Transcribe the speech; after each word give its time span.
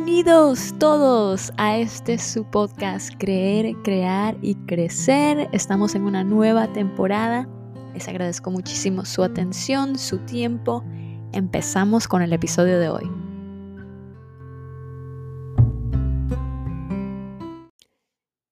Bienvenidos 0.00 0.78
todos 0.78 1.52
a 1.56 1.76
este 1.76 2.18
su 2.18 2.48
podcast 2.48 3.12
Creer, 3.18 3.74
Crear 3.82 4.38
y 4.42 4.54
Crecer. 4.54 5.48
Estamos 5.52 5.96
en 5.96 6.04
una 6.04 6.22
nueva 6.22 6.72
temporada. 6.72 7.48
Les 7.94 8.06
agradezco 8.06 8.52
muchísimo 8.52 9.04
su 9.04 9.24
atención, 9.24 9.98
su 9.98 10.18
tiempo. 10.18 10.84
Empezamos 11.32 12.06
con 12.06 12.22
el 12.22 12.32
episodio 12.32 12.78
de 12.78 12.88
hoy. 12.88 13.10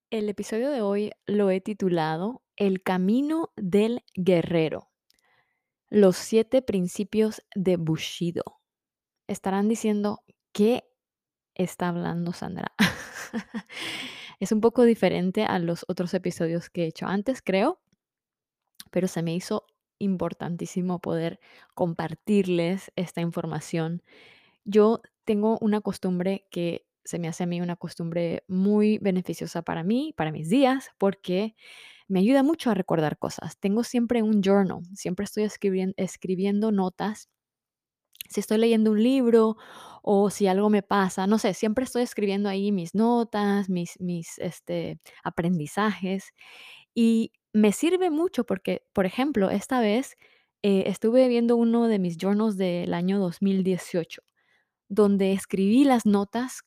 El 0.09 0.27
episodio 0.27 0.69
de 0.69 0.81
hoy 0.81 1.11
lo 1.27 1.49
he 1.49 1.61
titulado 1.61 2.43
El 2.57 2.83
camino 2.83 3.53
del 3.55 4.03
guerrero. 4.15 4.89
Los 5.89 6.17
siete 6.17 6.61
principios 6.61 7.41
de 7.55 7.77
Bushido. 7.77 8.43
Estarán 9.27 9.69
diciendo, 9.69 10.19
¿qué 10.51 10.83
está 11.57 11.89
hablando 11.89 12.33
Sandra? 12.33 12.73
es 14.39 14.51
un 14.51 14.61
poco 14.61 14.83
diferente 14.83 15.43
a 15.43 15.59
los 15.59 15.85
otros 15.87 16.13
episodios 16.13 16.69
que 16.69 16.83
he 16.83 16.87
hecho 16.87 17.07
antes, 17.07 17.41
creo, 17.41 17.81
pero 18.91 19.07
se 19.07 19.23
me 19.23 19.35
hizo 19.35 19.65
importantísimo 19.99 20.99
poder 20.99 21.39
compartirles 21.73 22.91
esta 22.95 23.21
información. 23.21 24.03
Yo 24.63 25.01
tengo 25.25 25.57
una 25.59 25.81
costumbre 25.81 26.47
que 26.51 26.87
se 27.03 27.19
me 27.19 27.27
hace 27.27 27.43
a 27.43 27.47
mí 27.47 27.61
una 27.61 27.77
costumbre 27.77 28.43
muy 28.47 28.97
beneficiosa 28.97 29.61
para 29.61 29.83
mí, 29.83 30.13
para 30.17 30.31
mis 30.31 30.49
días, 30.49 30.91
porque 30.97 31.55
me 32.07 32.19
ayuda 32.19 32.43
mucho 32.43 32.69
a 32.69 32.73
recordar 32.73 33.17
cosas. 33.17 33.57
Tengo 33.59 33.83
siempre 33.83 34.23
un 34.23 34.41
journal, 34.41 34.83
siempre 34.93 35.23
estoy 35.23 35.43
escribiendo, 35.43 35.93
escribiendo 35.97 36.71
notas. 36.71 37.29
Si 38.29 38.41
estoy 38.41 38.57
leyendo 38.57 38.91
un 38.91 39.01
libro 39.01 39.57
o 40.09 40.29
si 40.29 40.47
algo 40.47 40.69
me 40.69 40.83
pasa, 40.83 41.27
no 41.27 41.37
sé, 41.37 41.53
siempre 41.53 41.83
estoy 41.83 42.03
escribiendo 42.03 42.47
ahí 42.47 42.71
mis 42.71 42.95
notas, 42.95 43.69
mis, 43.69 43.99
mis 43.99 44.39
este, 44.39 45.01
aprendizajes 45.21 46.31
y 46.95 47.33
me 47.51 47.73
sirve 47.73 48.09
mucho 48.09 48.45
porque, 48.45 48.85
por 48.93 49.05
ejemplo, 49.05 49.49
esta 49.49 49.81
vez 49.81 50.15
eh, 50.63 50.85
estuve 50.87 51.27
viendo 51.27 51.57
uno 51.57 51.89
de 51.89 51.99
mis 51.99 52.15
journals 52.17 52.55
del 52.55 52.93
año 52.93 53.19
2018, 53.19 54.21
donde 54.87 55.33
escribí 55.33 55.83
las 55.83 56.05
notas 56.05 56.61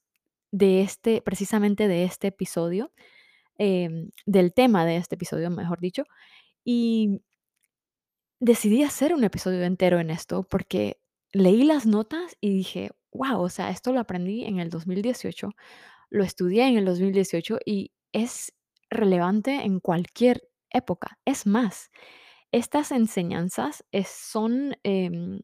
de 0.52 0.82
este, 0.82 1.22
precisamente 1.22 1.88
de 1.88 2.04
este 2.04 2.28
episodio, 2.28 2.92
em, 3.56 4.10
del 4.27 4.52
tema 4.52 4.84
de 4.84 4.97
este 4.97 5.14
episodio, 5.14 5.48
mejor 5.50 5.80
dicho, 5.80 6.04
y 6.62 7.22
decidí 8.38 8.82
hacer 8.82 9.14
un 9.14 9.25
episodio 9.25 9.62
entero 9.64 9.98
en 9.98 10.10
esto 10.10 10.42
porque 10.42 11.00
leí 11.32 11.64
las 11.64 11.86
notas 11.86 12.36
y 12.42 12.50
dije, 12.52 12.91
wow, 13.12 13.41
o 13.42 13.48
sea, 13.48 13.70
esto 13.70 13.92
lo 13.92 14.00
aprendí 14.00 14.44
en 14.44 14.61
el 14.61 14.70
2018, 14.70 15.50
lo 16.11 16.25
estudié 16.25 16.66
en 16.69 16.78
el 16.78 16.84
2018 16.84 17.58
y 17.64 17.92
es 18.12 18.53
relevante 18.91 19.64
en 19.64 19.80
cualquier 19.80 20.42
época. 20.70 21.19
Es 21.25 21.47
más, 21.47 21.91
estas 22.53 22.92
enseñanzas 22.92 23.84
son, 24.06 24.77
em, 24.84 25.41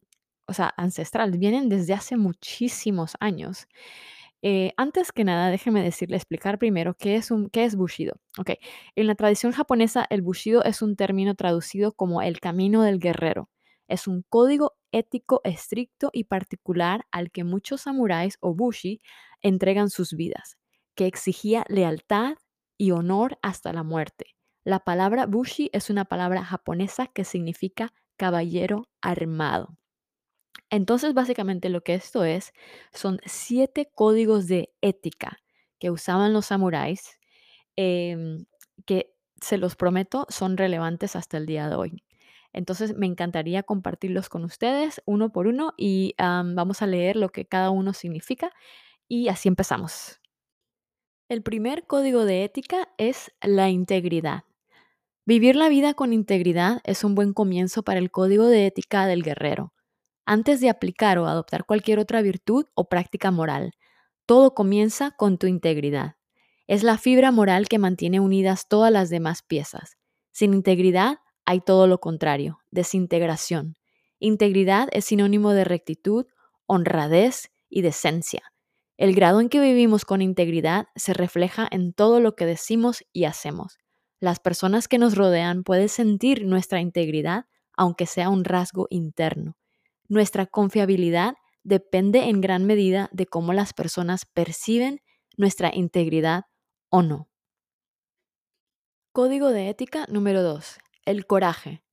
o 0.49 0.53
sea, 0.53 0.73
ancestrales, 0.77 1.39
vienen 1.39 1.69
desde 1.69 1.95
hace 1.95 2.17
muchísimos 2.17 3.15
años. 3.21 3.67
Eh, 4.43 4.73
antes 4.77 5.13
que 5.13 5.25
nada, 5.25 5.51
déjeme 5.51 5.83
decirle, 5.83 6.17
explicar 6.17 6.59
primero 6.59 6.95
qué 6.95 7.17
es, 7.17 7.31
un, 7.31 7.51
qué 7.51 7.65
es 7.65 7.77
Bushido. 7.77 8.21
Okay. 8.39 8.59
En 8.97 9.07
la 9.07 9.15
tradición 9.15 9.53
japonesa, 9.53 10.07
el 10.11 10.23
Bushido 10.23 10.63
es 10.65 10.83
un 10.83 10.97
término 10.97 11.35
traducido 11.35 11.93
como 11.93 12.23
el 12.23 12.41
camino 12.41 12.83
del 12.83 12.99
guerrero. 13.01 13.49
Es 13.89 14.07
un 14.07 14.23
código 14.29 14.77
ético 14.93 15.41
estricto 15.45 16.11
y 16.13 16.25
particular 16.25 17.07
al 17.11 17.31
que 17.31 17.45
muchos 17.45 17.83
samuráis 17.83 18.39
o 18.41 18.55
bushi 18.55 19.01
entregan 19.43 19.91
sus 19.91 20.15
vidas, 20.15 20.59
que 20.95 21.07
exigía 21.07 21.65
lealtad 21.69 22.37
y 22.79 22.91
honor 22.93 23.39
hasta 23.43 23.73
la 23.73 23.83
muerte. 23.83 24.27
La 24.65 24.81
palabra 24.81 25.27
bushi 25.27 25.71
es 25.73 25.91
una 25.91 26.05
palabra 26.05 26.45
japonesa 26.45 27.07
que 27.07 27.25
significa 27.25 27.93
caballero 28.17 28.89
armado. 29.01 29.79
Entonces, 30.71 31.15
básicamente 31.15 31.69
lo 31.69 31.83
que 31.83 31.95
esto 31.95 32.25
es, 32.25 32.53
son 32.93 33.21
siete 33.25 33.91
códigos 33.95 34.49
de 34.49 34.73
ética 34.81 35.39
que 35.79 35.91
usaban 35.91 36.33
los 36.33 36.47
samuráis, 36.47 37.19
em, 37.77 38.47
que 38.87 39.15
se 39.41 39.59
los 39.59 39.77
prometo, 39.77 40.27
son 40.31 40.57
relevantes 40.57 41.17
hasta 41.17 41.37
el 41.39 41.47
día 41.47 41.69
de 41.69 41.77
hoy. 41.77 42.03
Entonces, 42.53 42.97
me 42.97 43.07
encantaría 43.07 43.63
compartirlos 43.63 44.29
con 44.29 44.45
ustedes 44.45 45.03
uno 45.07 45.31
por 45.31 45.47
uno 45.47 45.73
y 45.77 46.15
vamos 46.19 46.83
a 46.83 46.87
leer 46.87 47.17
lo 47.17 47.31
que 47.31 47.47
cada 47.47 47.71
uno 47.71 47.93
significa 47.93 48.51
y 49.09 49.29
así 49.29 49.49
empezamos. 49.49 50.21
El 51.29 51.43
primer 51.43 51.87
código 51.87 52.25
de 52.25 52.45
ética 52.45 52.89
es 52.99 53.33
la 53.43 53.69
integridad. 53.71 54.45
Vivir 55.25 55.57
la 55.57 55.69
vida 55.69 55.95
con 55.95 56.13
integridad 56.13 56.81
es 56.85 57.03
un 57.05 57.15
buen 57.15 57.33
comienzo 57.33 57.83
para 57.83 57.99
el 57.99 58.11
código 58.11 58.47
de 58.47 58.67
ética 58.67 59.07
del 59.07 59.23
guerrero 59.23 59.73
antes 60.27 60.61
de 60.61 60.69
aplicar 60.69 61.19
o 61.19 61.27
adoptar 61.27 61.65
cualquier 61.65 61.99
otra 62.01 62.21
virtud 62.21 62.67
o 62.75 62.89
práctica 62.89 63.31
moral. 63.31 63.73
Todo 64.27 64.55
comienza 64.55 65.13
con 65.13 65.39
tu 65.39 65.47
integridad. 65.47 66.17
Es 66.67 66.83
la 66.83 66.99
fibra 66.99 67.31
moral 67.31 67.69
que 67.69 67.79
mantiene 67.79 68.19
unidas 68.19 68.69
todas 68.69 68.93
las 68.93 69.09
demás 69.09 69.43
piezas. 69.43 69.97
Sin 70.33 70.53
integridad 70.53 71.21
hay 71.47 71.61
todo 71.61 71.87
lo 71.87 71.99
contrario, 71.99 72.59
desintegración. 72.71 73.77
Integridad 74.19 74.89
es 74.93 75.07
sinónimo 75.07 75.53
de 75.53 75.65
rectitud, 75.65 76.27
honradez 76.67 77.51
y 77.69 77.83
decencia. 77.83 78.53
El 78.97 79.15
grado 79.15 79.41
en 79.41 79.49
que 79.49 79.61
vivimos 79.61 80.05
con 80.05 80.23
integridad 80.23 80.89
se 80.97 81.15
refleja 81.15 81.69
en 81.71 81.93
todo 81.93 82.19
lo 82.21 82.35
que 82.35 82.47
decimos 82.47 83.05
y 83.13 83.25
hacemos. 83.25 83.79
Las 84.21 84.41
personas 84.41 84.89
que 84.89 84.99
nos 84.99 85.15
rodean 85.15 85.63
pueden 85.63 85.89
sentir 85.89 86.47
nuestra 86.47 86.81
integridad, 86.81 87.45
aunque 87.77 88.07
sea 88.07 88.31
un 88.31 88.45
rasgo 88.45 88.87
interno. 88.91 89.57
Nuestra 90.09 90.47
confiabilidad 90.47 91.35
depende 91.63 92.29
en 92.29 92.41
gran 92.41 92.65
medida 92.65 93.11
de 93.13 93.27
cómo 93.27 93.53
las 93.53 93.73
personas 93.73 94.25
perciben 94.25 95.01
nuestra 95.37 95.71
integridad 95.75 96.45
o 96.89 97.03
no. 97.03 97.29
Código 99.13 99.51
de 99.51 99.69
ética 99.69 100.07
número 100.09 100.43
2. 100.43 100.79
El 101.07 101.25
coraje. 101.25 101.85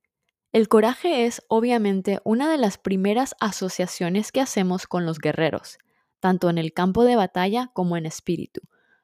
El 0.52 0.68
coraje 0.68 1.28
es 1.28 1.44
obviamente 1.48 2.20
una 2.24 2.50
de 2.50 2.58
las 2.58 2.80
primeras 2.80 3.36
asociaciones 3.40 4.32
que 4.32 4.42
hacemos 4.42 4.88
con 4.88 5.06
los 5.06 5.20
guerreros, 5.20 5.78
tanto 6.20 6.50
en 6.50 6.58
el 6.58 6.74
campo 6.74 7.04
de 7.04 7.16
batalla 7.16 7.70
como 7.76 7.96
en 7.96 8.08
espíritu. 8.08 8.62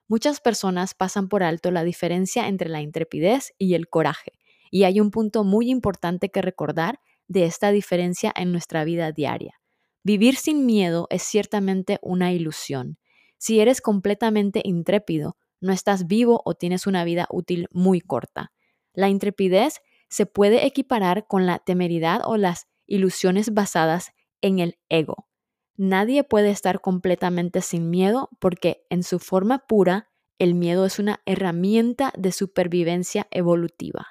Muchas 0.07 0.41
personas 0.41 0.95
pasan 0.95 1.29
por 1.29 1.43
alto 1.43 1.69
la 1.69 1.83
diferencia 1.83 2.47
entre 2.47 2.69
la 2.69 2.81
intrepidez 2.81 3.53
y 3.59 3.75
el 3.75 3.87
coraje, 3.87 4.31
y 4.71 4.85
hay 4.85 4.99
un 4.99 5.11
punto 5.11 5.43
muy 5.43 5.69
importante 5.69 6.29
que 6.29 6.41
recordar 6.41 6.99
de 7.27 7.45
esta 7.45 7.69
diferencia 7.69 8.33
en 8.35 8.51
nuestra 8.51 8.83
vida 8.85 9.11
diaria. 9.11 9.61
Vivir 10.03 10.37
sin 10.37 10.65
miedo 10.65 11.05
es 11.11 11.21
ciertamente 11.21 11.99
una 12.01 12.33
ilusión. 12.33 12.97
Si 13.37 13.59
eres 13.59 13.79
completamente 13.79 14.63
intrépido, 14.65 15.37
no 15.61 15.71
estás 15.71 16.07
vivo 16.07 16.41
o 16.45 16.55
tienes 16.55 16.87
una 16.87 17.03
vida 17.03 17.27
útil 17.29 17.67
muy 17.69 18.01
corta. 18.01 18.51
La 18.93 19.07
intrepidez 19.07 19.81
se 20.09 20.25
puede 20.25 20.65
equiparar 20.65 21.27
con 21.27 21.45
la 21.45 21.59
temeridad 21.59 22.21
o 22.25 22.37
las 22.37 22.67
ilusiones 22.85 23.53
basadas 23.53 24.11
en 24.41 24.59
el 24.59 24.79
ego. 24.89 25.27
Nadie 25.75 26.23
puede 26.23 26.49
estar 26.49 26.81
completamente 26.81 27.61
sin 27.61 27.89
miedo 27.89 28.29
porque 28.39 28.85
en 28.89 29.03
su 29.03 29.19
forma 29.19 29.59
pura 29.67 30.09
el 30.37 30.55
miedo 30.55 30.85
es 30.85 30.99
una 30.99 31.21
herramienta 31.25 32.11
de 32.17 32.31
supervivencia 32.31 33.27
evolutiva. 33.31 34.07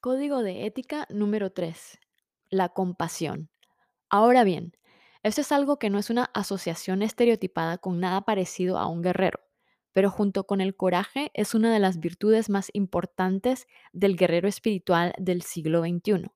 Código 0.00 0.42
de 0.42 0.66
ética 0.66 1.06
número 1.10 1.52
3. 1.52 1.98
La 2.48 2.70
compasión. 2.70 3.50
Ahora 4.08 4.44
bien, 4.44 4.72
esto 5.22 5.42
es 5.42 5.52
algo 5.52 5.78
que 5.78 5.90
no 5.90 5.98
es 5.98 6.08
una 6.08 6.30
asociación 6.32 7.02
estereotipada 7.02 7.76
con 7.76 8.00
nada 8.00 8.22
parecido 8.22 8.78
a 8.78 8.86
un 8.86 9.02
guerrero, 9.02 9.40
pero 9.92 10.10
junto 10.10 10.44
con 10.44 10.60
el 10.60 10.76
coraje 10.76 11.30
es 11.34 11.54
una 11.54 11.72
de 11.72 11.80
las 11.80 11.98
virtudes 11.98 12.48
más 12.48 12.70
importantes 12.72 13.66
del 13.92 14.16
guerrero 14.16 14.48
espiritual 14.48 15.12
del 15.18 15.42
siglo 15.42 15.80
XXI. 15.82 16.30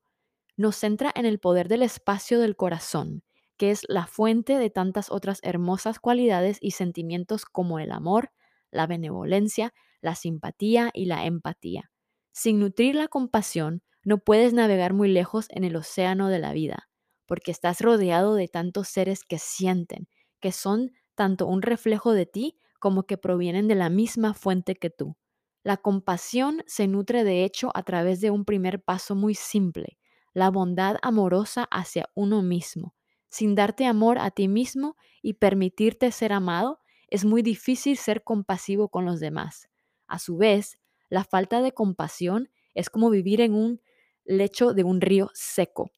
Nos 0.56 0.76
centra 0.76 1.12
en 1.14 1.26
el 1.26 1.38
poder 1.38 1.68
del 1.68 1.82
espacio 1.82 2.40
del 2.40 2.56
corazón, 2.56 3.22
que 3.56 3.70
es 3.70 3.82
la 3.88 4.06
fuente 4.06 4.58
de 4.58 4.70
tantas 4.70 5.10
otras 5.10 5.40
hermosas 5.42 5.98
cualidades 5.98 6.58
y 6.60 6.72
sentimientos 6.72 7.44
como 7.44 7.78
el 7.78 7.92
amor, 7.92 8.32
la 8.70 8.86
benevolencia, 8.86 9.72
la 10.00 10.14
simpatía 10.14 10.90
y 10.92 11.06
la 11.06 11.24
empatía. 11.26 11.90
Sin 12.32 12.58
nutrir 12.58 12.94
la 12.96 13.08
compasión, 13.08 13.82
no 14.04 14.18
puedes 14.18 14.52
navegar 14.52 14.92
muy 14.92 15.08
lejos 15.08 15.46
en 15.50 15.64
el 15.64 15.76
océano 15.76 16.28
de 16.28 16.40
la 16.40 16.52
vida, 16.52 16.88
porque 17.26 17.50
estás 17.52 17.80
rodeado 17.80 18.34
de 18.34 18.48
tantos 18.48 18.88
seres 18.88 19.24
que 19.24 19.38
sienten, 19.38 20.08
que 20.40 20.52
son 20.52 20.90
tanto 21.14 21.46
un 21.46 21.62
reflejo 21.62 22.12
de 22.12 22.26
ti 22.26 22.58
como 22.84 23.04
que 23.04 23.16
provienen 23.16 23.66
de 23.66 23.76
la 23.76 23.88
misma 23.88 24.34
fuente 24.34 24.74
que 24.74 24.90
tú. 24.90 25.16
La 25.62 25.78
compasión 25.78 26.62
se 26.66 26.86
nutre 26.86 27.24
de 27.24 27.42
hecho 27.42 27.70
a 27.74 27.82
través 27.82 28.20
de 28.20 28.30
un 28.30 28.44
primer 28.44 28.82
paso 28.82 29.14
muy 29.14 29.34
simple, 29.34 29.96
la 30.34 30.50
bondad 30.50 30.96
amorosa 31.00 31.66
hacia 31.70 32.10
uno 32.12 32.42
mismo. 32.42 32.94
Sin 33.30 33.54
darte 33.54 33.86
amor 33.86 34.18
a 34.18 34.30
ti 34.30 34.48
mismo 34.48 34.98
y 35.22 35.32
permitirte 35.32 36.12
ser 36.12 36.34
amado, 36.34 36.80
es 37.08 37.24
muy 37.24 37.40
difícil 37.40 37.96
ser 37.96 38.22
compasivo 38.22 38.90
con 38.90 39.06
los 39.06 39.18
demás. 39.18 39.70
A 40.06 40.18
su 40.18 40.36
vez, 40.36 40.78
la 41.08 41.24
falta 41.24 41.62
de 41.62 41.72
compasión 41.72 42.50
es 42.74 42.90
como 42.90 43.08
vivir 43.08 43.40
en 43.40 43.54
un 43.54 43.80
lecho 44.26 44.74
de 44.74 44.84
un 44.84 45.00
río 45.00 45.30
seco, 45.32 45.90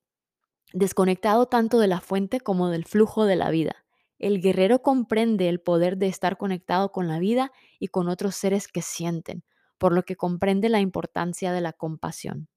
desconectado 0.72 1.46
tanto 1.46 1.80
de 1.80 1.88
la 1.88 2.00
fuente 2.00 2.38
como 2.38 2.70
del 2.70 2.84
flujo 2.84 3.24
de 3.24 3.34
la 3.34 3.50
vida. 3.50 3.85
El 4.18 4.40
guerrero 4.40 4.82
comprende 4.82 5.48
el 5.48 5.60
poder 5.60 5.98
de 5.98 6.06
estar 6.06 6.38
conectado 6.38 6.90
con 6.90 7.08
la 7.08 7.18
vida 7.18 7.52
y 7.78 7.88
con 7.88 8.08
otros 8.08 8.34
seres 8.34 8.68
que 8.68 8.82
sienten, 8.82 9.44
por 9.78 9.92
lo 9.92 10.04
que 10.04 10.16
comprende 10.16 10.68
la 10.68 10.80
importancia 10.80 11.52
de 11.52 11.60
la 11.60 11.72
compasión. 11.72 12.48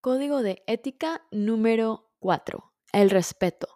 Código 0.00 0.42
de 0.42 0.62
ética 0.66 1.22
número 1.30 2.10
4. 2.18 2.72
El 2.92 3.08
respeto. 3.08 3.68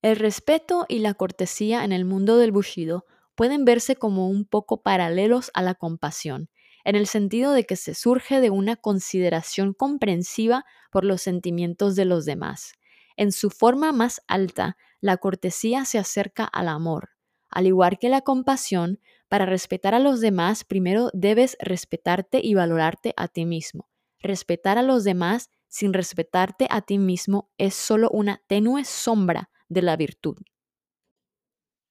El 0.00 0.14
respeto 0.14 0.86
y 0.88 1.00
la 1.00 1.14
cortesía 1.14 1.84
en 1.84 1.90
el 1.90 2.04
mundo 2.04 2.38
del 2.38 2.52
bushido 2.52 3.04
pueden 3.34 3.64
verse 3.64 3.96
como 3.96 4.28
un 4.28 4.44
poco 4.44 4.82
paralelos 4.82 5.50
a 5.54 5.62
la 5.62 5.74
compasión, 5.74 6.48
en 6.84 6.94
el 6.94 7.08
sentido 7.08 7.52
de 7.52 7.64
que 7.64 7.74
se 7.74 7.94
surge 7.94 8.40
de 8.40 8.50
una 8.50 8.76
consideración 8.76 9.74
comprensiva 9.74 10.64
por 10.92 11.04
los 11.04 11.22
sentimientos 11.22 11.96
de 11.96 12.04
los 12.04 12.24
demás. 12.24 12.72
En 13.18 13.32
su 13.32 13.50
forma 13.50 13.90
más 13.90 14.22
alta, 14.28 14.76
la 15.00 15.16
cortesía 15.16 15.84
se 15.84 15.98
acerca 15.98 16.44
al 16.44 16.68
amor. 16.68 17.10
Al 17.50 17.66
igual 17.66 17.98
que 17.98 18.08
la 18.08 18.20
compasión, 18.20 19.00
para 19.26 19.44
respetar 19.44 19.92
a 19.92 19.98
los 19.98 20.20
demás, 20.20 20.62
primero 20.62 21.10
debes 21.12 21.56
respetarte 21.58 22.40
y 22.40 22.54
valorarte 22.54 23.14
a 23.16 23.26
ti 23.26 23.44
mismo. 23.44 23.88
Respetar 24.20 24.78
a 24.78 24.82
los 24.82 25.02
demás 25.02 25.50
sin 25.66 25.94
respetarte 25.94 26.68
a 26.70 26.80
ti 26.82 26.98
mismo 26.98 27.50
es 27.58 27.74
solo 27.74 28.08
una 28.10 28.40
tenue 28.46 28.84
sombra 28.84 29.50
de 29.68 29.82
la 29.82 29.96
virtud. 29.96 30.36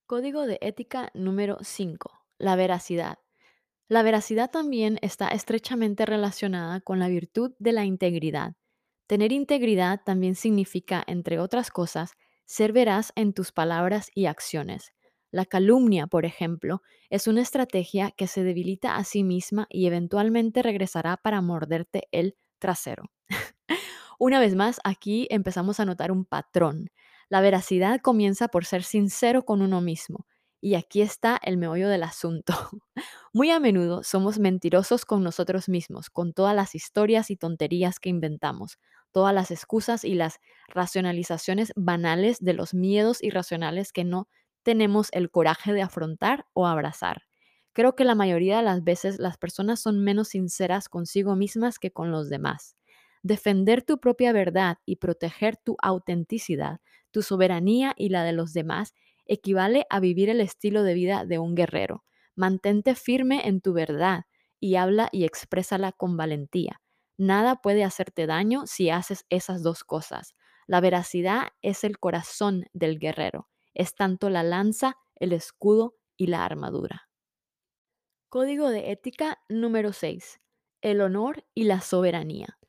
Código 0.05 0.47
de 0.47 0.59
ética 0.61 1.11
número 1.13 1.57
5. 1.61 2.09
La 2.37 2.55
veracidad. 2.55 3.19
La 3.89 4.01
veracidad 4.01 4.49
también 4.49 4.97
está 5.01 5.27
estrechamente 5.27 6.05
relacionada 6.05 6.79
con 6.79 6.99
la 6.99 7.09
virtud 7.09 7.53
de 7.59 7.73
la 7.73 7.83
integridad. 7.83 8.53
Tener 9.07 9.31
integridad 9.31 10.01
también 10.05 10.35
significa, 10.35 11.03
entre 11.07 11.39
otras 11.39 11.71
cosas, 11.71 12.11
ser 12.45 12.73
veraz 12.73 13.13
en 13.15 13.33
tus 13.33 13.51
palabras 13.51 14.09
y 14.13 14.25
acciones. 14.25 14.93
La 15.31 15.45
calumnia, 15.45 16.07
por 16.07 16.25
ejemplo, 16.25 16.81
es 17.09 17.27
una 17.27 17.41
estrategia 17.41 18.11
que 18.11 18.27
se 18.27 18.43
debilita 18.43 18.95
a 18.95 19.03
sí 19.03 19.23
misma 19.23 19.67
y 19.69 19.87
eventualmente 19.87 20.61
regresará 20.61 21.17
para 21.17 21.41
morderte 21.41 22.07
el 22.11 22.35
trasero. 22.59 23.03
Una 24.19 24.39
vez 24.39 24.55
más, 24.55 24.79
aquí 24.83 25.27
empezamos 25.29 25.79
a 25.79 25.85
notar 25.85 26.11
un 26.11 26.25
patrón. 26.25 26.89
La 27.29 27.41
veracidad 27.41 27.99
comienza 28.01 28.47
por 28.47 28.65
ser 28.65 28.83
sincero 28.83 29.43
con 29.43 29.61
uno 29.61 29.81
mismo. 29.81 30.25
Y 30.59 30.75
aquí 30.75 31.01
está 31.01 31.39
el 31.43 31.57
meollo 31.57 31.87
del 31.87 32.03
asunto. 32.03 32.53
Muy 33.33 33.51
a 33.51 33.59
menudo 33.59 34.03
somos 34.03 34.39
mentirosos 34.39 35.05
con 35.05 35.23
nosotros 35.23 35.69
mismos, 35.69 36.09
con 36.09 36.33
todas 36.33 36.55
las 36.55 36.73
historias 36.73 37.29
y 37.29 37.35
tonterías 37.35 37.99
que 37.99 38.09
inventamos, 38.09 38.79
todas 39.11 39.33
las 39.33 39.51
excusas 39.51 40.03
y 40.03 40.13
las 40.15 40.39
racionalizaciones 40.67 41.73
banales 41.75 42.39
de 42.39 42.53
los 42.53 42.73
miedos 42.73 43.23
irracionales 43.23 43.91
que 43.91 44.03
no 44.03 44.27
tenemos 44.63 45.09
el 45.13 45.31
coraje 45.31 45.73
de 45.73 45.81
afrontar 45.81 46.45
o 46.53 46.67
abrazar. 46.67 47.23
Creo 47.73 47.95
que 47.95 48.05
la 48.05 48.15
mayoría 48.15 48.57
de 48.57 48.63
las 48.63 48.83
veces 48.83 49.19
las 49.19 49.37
personas 49.37 49.79
son 49.79 50.03
menos 50.03 50.29
sinceras 50.29 50.89
consigo 50.89 51.35
mismas 51.35 51.79
que 51.79 51.91
con 51.91 52.11
los 52.11 52.29
demás. 52.29 52.75
Defender 53.23 53.83
tu 53.83 53.99
propia 53.99 54.33
verdad 54.33 54.77
y 54.85 54.97
proteger 54.97 55.57
tu 55.57 55.77
autenticidad, 55.81 56.79
tu 57.11 57.21
soberanía 57.21 57.93
y 57.95 58.09
la 58.09 58.23
de 58.23 58.33
los 58.33 58.53
demás 58.53 58.93
equivale 59.25 59.85
a 59.89 59.99
vivir 59.99 60.29
el 60.29 60.41
estilo 60.41 60.83
de 60.83 60.93
vida 60.93 61.25
de 61.25 61.39
un 61.39 61.55
guerrero. 61.55 62.03
Mantente 62.35 62.95
firme 62.95 63.47
en 63.47 63.61
tu 63.61 63.73
verdad 63.73 64.25
y 64.59 64.75
habla 64.75 65.09
y 65.11 65.25
exprésala 65.25 65.91
con 65.91 66.17
valentía. 66.17 66.81
Nada 67.17 67.55
puede 67.57 67.83
hacerte 67.83 68.27
daño 68.27 68.67
si 68.67 68.89
haces 68.89 69.25
esas 69.29 69.63
dos 69.63 69.83
cosas. 69.83 70.35
La 70.67 70.81
veracidad 70.81 71.47
es 71.61 71.83
el 71.83 71.99
corazón 71.99 72.65
del 72.73 72.99
guerrero. 72.99 73.49
Es 73.73 73.95
tanto 73.95 74.29
la 74.29 74.43
lanza, 74.43 74.97
el 75.15 75.33
escudo 75.33 75.95
y 76.15 76.27
la 76.27 76.45
armadura. 76.45 77.09
Código 78.29 78.69
de 78.69 78.91
ética 78.91 79.39
número 79.49 79.93
6. 79.93 80.41
El 80.81 81.01
honor 81.01 81.45
y 81.55 81.63
la 81.63 81.81
soberanía. 81.81 82.59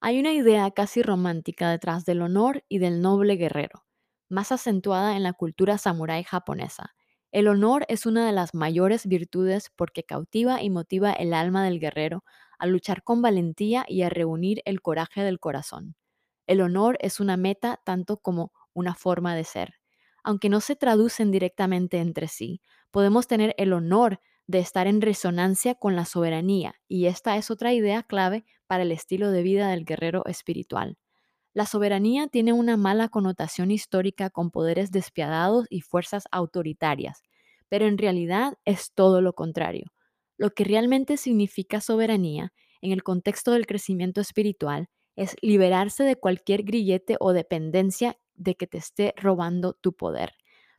Hay 0.00 0.18
una 0.18 0.32
idea 0.32 0.70
casi 0.70 1.02
romántica 1.02 1.70
detrás 1.70 2.06
del 2.06 2.22
honor 2.22 2.64
y 2.68 2.78
del 2.78 3.02
noble 3.02 3.36
guerrero, 3.36 3.84
más 4.30 4.50
acentuada 4.50 5.16
en 5.16 5.22
la 5.22 5.34
cultura 5.34 5.76
samurái 5.76 6.24
japonesa. 6.24 6.94
El 7.32 7.48
honor 7.48 7.84
es 7.88 8.06
una 8.06 8.26
de 8.26 8.32
las 8.32 8.54
mayores 8.54 9.06
virtudes 9.06 9.70
porque 9.76 10.04
cautiva 10.04 10.62
y 10.62 10.70
motiva 10.70 11.12
el 11.12 11.34
alma 11.34 11.64
del 11.64 11.80
guerrero 11.80 12.24
a 12.60 12.66
luchar 12.66 13.02
con 13.02 13.22
valentía 13.22 13.84
y 13.88 14.02
a 14.02 14.08
reunir 14.08 14.62
el 14.64 14.80
coraje 14.80 15.22
del 15.22 15.40
corazón. 15.40 15.96
El 16.46 16.60
honor 16.60 16.96
es 17.00 17.20
una 17.20 17.36
meta 17.36 17.80
tanto 17.84 18.18
como 18.18 18.52
una 18.72 18.94
forma 18.94 19.34
de 19.34 19.44
ser. 19.44 19.74
Aunque 20.22 20.48
no 20.48 20.60
se 20.60 20.76
traducen 20.76 21.30
directamente 21.30 21.98
entre 21.98 22.28
sí, 22.28 22.60
podemos 22.90 23.26
tener 23.26 23.54
el 23.58 23.72
honor 23.72 24.20
de 24.46 24.58
estar 24.58 24.86
en 24.86 25.00
resonancia 25.00 25.74
con 25.76 25.96
la 25.96 26.04
soberanía, 26.04 26.74
y 26.88 27.06
esta 27.06 27.36
es 27.36 27.50
otra 27.50 27.72
idea 27.72 28.02
clave 28.02 28.44
para 28.66 28.82
el 28.82 28.92
estilo 28.92 29.30
de 29.30 29.42
vida 29.42 29.68
del 29.68 29.84
guerrero 29.84 30.24
espiritual. 30.26 30.98
La 31.54 31.66
soberanía 31.66 32.28
tiene 32.28 32.52
una 32.52 32.76
mala 32.76 33.08
connotación 33.08 33.70
histórica 33.70 34.30
con 34.30 34.50
poderes 34.50 34.92
despiadados 34.92 35.66
y 35.70 35.80
fuerzas 35.82 36.24
autoritarias, 36.32 37.22
pero 37.68 37.86
en 37.86 37.98
realidad 37.98 38.54
es 38.64 38.92
todo 38.92 39.20
lo 39.20 39.34
contrario. 39.34 39.92
Lo 40.40 40.50
que 40.50 40.64
realmente 40.64 41.18
significa 41.18 41.80
soberanía 41.80 42.52
en 42.80 42.92
el 42.92 43.02
contexto 43.02 43.52
del 43.52 43.66
crecimiento 43.66 44.20
espiritual 44.20 44.88
es 45.14 45.36
liberarse 45.42 46.02
de 46.02 46.16
cualquier 46.16 46.62
grillete 46.62 47.16
o 47.20 47.32
dependencia 47.32 48.18
de 48.34 48.54
que 48.54 48.66
te 48.66 48.78
esté 48.78 49.12
robando 49.18 49.74
tu 49.74 49.92
poder 49.92 50.32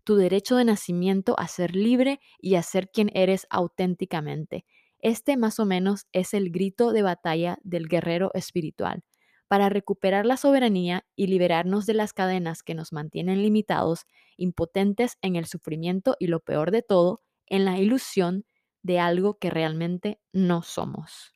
tu 0.04 0.16
derecho 0.16 0.56
de 0.56 0.66
nacimiento 0.66 1.40
a 1.40 1.48
ser 1.48 1.76
libre 1.76 2.20
y 2.40 2.56
a 2.56 2.64
ser 2.64 2.90
quien 2.90 3.12
eres 3.14 3.46
auténticamente. 3.50 4.66
Este 5.00 5.38
más 5.38 5.60
o 5.60 5.66
menos 5.66 6.08
es 6.12 6.34
el 6.34 6.52
grito 6.52 6.92
de 6.92 7.02
batalla 7.02 7.58
del 7.64 7.88
guerrero 7.88 8.32
espiritual. 8.34 9.04
Para 9.48 9.70
recuperar 9.70 10.26
la 10.26 10.38
soberanía 10.38 11.06
y 11.16 11.28
liberarnos 11.28 11.86
de 11.86 11.94
las 11.94 12.14
cadenas 12.14 12.64
que 12.64 12.74
nos 12.74 12.94
mantienen 12.94 13.42
limitados, 13.42 14.06
impotentes 14.38 15.18
en 15.22 15.36
el 15.36 15.46
sufrimiento 15.46 16.16
y 16.20 16.28
lo 16.28 16.40
peor 16.40 16.72
de 16.72 16.84
todo, 16.84 17.22
en 17.48 17.66
la 17.66 17.78
ilusión 17.78 18.46
de 18.84 19.00
algo 19.00 19.38
que 19.40 19.50
realmente 19.50 20.22
no 20.34 20.62
somos. 20.64 21.34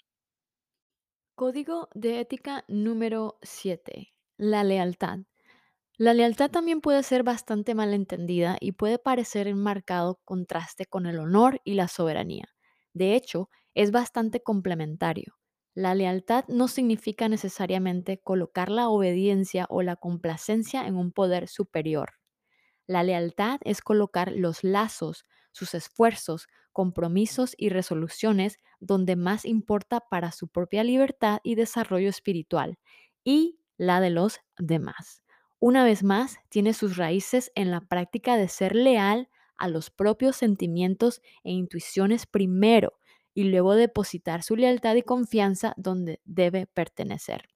Código 1.35 1.89
de 1.93 2.19
ética 2.21 2.63
número 2.67 3.37
7. 3.41 4.13
La 4.37 4.63
lealtad. 4.63 5.19
La 5.97 6.13
lealtad 6.13 6.51
también 6.51 6.81
puede 6.81 7.03
ser 7.03 7.23
bastante 7.23 7.75
malentendida 7.75 8.57
y 8.59 8.73
puede 8.73 8.99
parecer 8.99 9.47
en 9.47 9.57
marcado 9.57 10.19
contraste 10.25 10.85
con 10.85 11.05
el 11.05 11.19
honor 11.19 11.61
y 11.63 11.75
la 11.75 11.87
soberanía. 11.87 12.49
De 12.93 13.15
hecho, 13.15 13.49
es 13.73 13.91
bastante 13.91 14.41
complementario. 14.43 15.37
La 15.73 15.95
lealtad 15.95 16.45
no 16.47 16.67
significa 16.69 17.27
necesariamente 17.29 18.19
colocar 18.19 18.69
la 18.69 18.89
obediencia 18.89 19.67
o 19.69 19.81
la 19.81 19.97
complacencia 19.97 20.87
en 20.87 20.95
un 20.95 21.11
poder 21.11 21.47
superior. 21.49 22.13
La 22.87 23.03
lealtad 23.03 23.59
es 23.63 23.81
colocar 23.81 24.31
los 24.31 24.63
lazos, 24.63 25.23
sus 25.51 25.73
esfuerzos, 25.73 26.47
compromisos 26.75 27.55
y 27.57 27.69
resoluciones 27.69 28.59
donde 28.79 29.15
más 29.15 29.45
importa 29.45 30.01
para 30.01 30.31
su 30.31 30.49
propia 30.49 30.83
libertad 30.83 31.39
y 31.43 31.55
desarrollo 31.55 32.09
espiritual 32.09 32.77
y 33.23 33.59
la 33.77 34.01
de 34.01 34.11
los 34.11 34.41
demás 34.59 35.23
una 35.59 35.83
vez 35.83 36.03
más, 36.03 36.37
tiene 36.49 36.73
sus 36.73 36.95
raíces 36.95 37.51
en 37.55 37.71
la 37.71 37.81
práctica 37.81 38.37
de 38.37 38.47
ser 38.49 38.75
leal 38.75 39.29
a 39.57 39.67
los 39.67 39.89
propios 39.89 40.35
sentimientos 40.35 41.21
e 41.43 41.51
intuiciones 41.53 42.27
primero 42.27 42.99
y 43.33 43.45
luego 43.45 43.73
depositar 43.73 44.43
su 44.43 44.55
lealtad 44.55 44.95
y 44.95 45.01
confianza 45.01 45.73
donde 45.77 46.21
debe 46.23 46.67
pertenecer. 46.67 47.47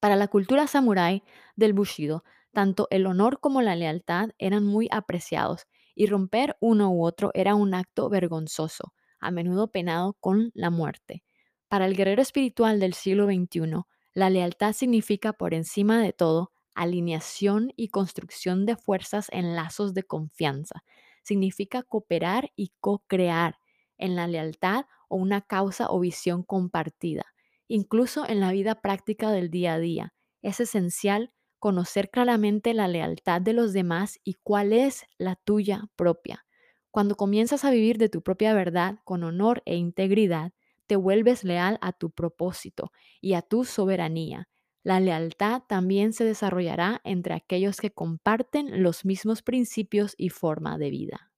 Para 0.00 0.16
la 0.16 0.26
cultura 0.26 0.66
samurái 0.66 1.22
del 1.56 1.72
Bushido, 1.72 2.24
tanto 2.52 2.88
el 2.90 3.06
honor 3.06 3.38
como 3.38 3.62
la 3.62 3.76
lealtad 3.76 4.30
eran 4.38 4.64
muy 4.64 4.88
apreciados 4.90 5.66
y 5.98 6.06
romper 6.06 6.56
uno 6.60 6.92
u 6.92 7.04
otro 7.04 7.32
era 7.34 7.56
un 7.56 7.74
acto 7.74 8.08
vergonzoso, 8.08 8.94
a 9.18 9.32
menudo 9.32 9.72
penado 9.72 10.16
con 10.20 10.52
la 10.54 10.70
muerte. 10.70 11.24
Para 11.66 11.86
el 11.86 11.96
guerrero 11.96 12.22
espiritual 12.22 12.78
del 12.78 12.94
siglo 12.94 13.26
XXI, 13.26 13.82
la 14.14 14.30
lealtad 14.30 14.74
significa 14.74 15.32
por 15.32 15.54
encima 15.54 16.00
de 16.00 16.12
todo 16.12 16.52
alineación 16.76 17.72
y 17.74 17.88
construcción 17.88 18.64
de 18.64 18.76
fuerzas 18.76 19.26
en 19.32 19.56
lazos 19.56 19.92
de 19.92 20.04
confianza. 20.04 20.84
Significa 21.24 21.82
cooperar 21.82 22.52
y 22.54 22.70
co-crear 22.78 23.58
en 23.96 24.14
la 24.14 24.28
lealtad 24.28 24.84
o 25.08 25.16
una 25.16 25.40
causa 25.40 25.88
o 25.90 25.98
visión 25.98 26.44
compartida. 26.44 27.26
Incluso 27.66 28.24
en 28.28 28.38
la 28.38 28.52
vida 28.52 28.76
práctica 28.76 29.32
del 29.32 29.50
día 29.50 29.74
a 29.74 29.78
día, 29.80 30.14
es 30.42 30.60
esencial 30.60 31.32
conocer 31.58 32.10
claramente 32.10 32.74
la 32.74 32.88
lealtad 32.88 33.40
de 33.40 33.52
los 33.52 33.72
demás 33.72 34.18
y 34.24 34.34
cuál 34.42 34.72
es 34.72 35.04
la 35.18 35.36
tuya 35.36 35.88
propia. 35.96 36.46
Cuando 36.90 37.16
comienzas 37.16 37.64
a 37.64 37.70
vivir 37.70 37.98
de 37.98 38.08
tu 38.08 38.22
propia 38.22 38.54
verdad 38.54 38.98
con 39.04 39.22
honor 39.24 39.62
e 39.66 39.76
integridad, 39.76 40.52
te 40.86 40.96
vuelves 40.96 41.44
leal 41.44 41.78
a 41.80 41.92
tu 41.92 42.10
propósito 42.10 42.92
y 43.20 43.34
a 43.34 43.42
tu 43.42 43.64
soberanía. 43.64 44.48
La 44.82 45.00
lealtad 45.00 45.62
también 45.68 46.12
se 46.12 46.24
desarrollará 46.24 47.00
entre 47.04 47.34
aquellos 47.34 47.76
que 47.76 47.90
comparten 47.90 48.82
los 48.82 49.04
mismos 49.04 49.42
principios 49.42 50.14
y 50.16 50.30
forma 50.30 50.78
de 50.78 50.90
vida. 50.90 51.32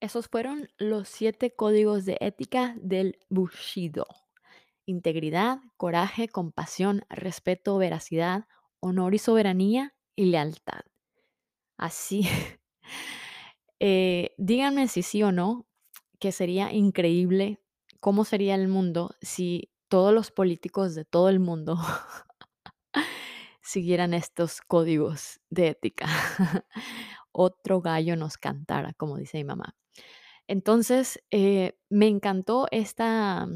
Esos 0.00 0.28
fueron 0.28 0.68
los 0.76 1.08
siete 1.08 1.54
códigos 1.54 2.04
de 2.04 2.18
ética 2.20 2.76
del 2.78 3.18
Bushido. 3.30 4.06
Integridad, 4.84 5.58
coraje, 5.78 6.28
compasión, 6.28 7.06
respeto, 7.08 7.78
veracidad, 7.78 8.44
honor 8.86 9.14
y 9.14 9.18
soberanía 9.18 9.94
y 10.16 10.26
lealtad. 10.26 10.80
Así, 11.78 12.22
eh, 13.80 14.34
díganme 14.38 14.88
si 14.88 15.02
sí 15.02 15.22
o 15.22 15.32
no, 15.32 15.66
que 16.18 16.32
sería 16.32 16.72
increíble 16.72 17.60
cómo 18.00 18.24
sería 18.24 18.54
el 18.54 18.68
mundo 18.68 19.14
si 19.20 19.70
todos 19.88 20.12
los 20.14 20.30
políticos 20.30 20.94
de 20.94 21.04
todo 21.04 21.28
el 21.28 21.40
mundo 21.40 21.78
siguieran 23.62 24.14
estos 24.14 24.60
códigos 24.60 25.40
de 25.50 25.68
ética. 25.68 26.06
Otro 27.32 27.80
gallo 27.80 28.16
nos 28.16 28.38
cantara, 28.38 28.94
como 28.94 29.18
dice 29.18 29.38
mi 29.38 29.44
mamá. 29.44 29.76
Entonces, 30.48 31.22
eh, 31.30 31.78
me 31.90 32.08
encantó 32.08 32.68
esta, 32.70 33.48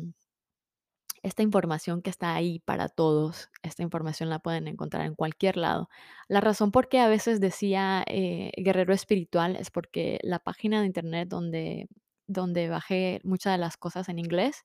esta 1.22 1.42
información 1.42 2.02
que 2.02 2.10
está 2.10 2.34
ahí 2.34 2.60
para 2.60 2.88
todos. 2.88 3.50
Esta 3.62 3.82
información 3.82 4.30
la 4.30 4.38
pueden 4.38 4.68
encontrar 4.68 5.06
en 5.06 5.14
cualquier 5.14 5.56
lado. 5.56 5.88
La 6.28 6.40
razón 6.40 6.70
por 6.72 6.88
qué 6.88 7.00
a 7.00 7.08
veces 7.08 7.40
decía 7.40 8.04
eh, 8.06 8.52
guerrero 8.56 8.94
espiritual 8.94 9.56
es 9.56 9.70
porque 9.70 10.18
la 10.22 10.38
página 10.38 10.80
de 10.80 10.86
internet 10.86 11.28
donde, 11.28 11.88
donde 12.26 12.68
bajé 12.68 13.20
muchas 13.24 13.54
de 13.54 13.58
las 13.58 13.76
cosas 13.76 14.08
en 14.08 14.18
inglés, 14.18 14.64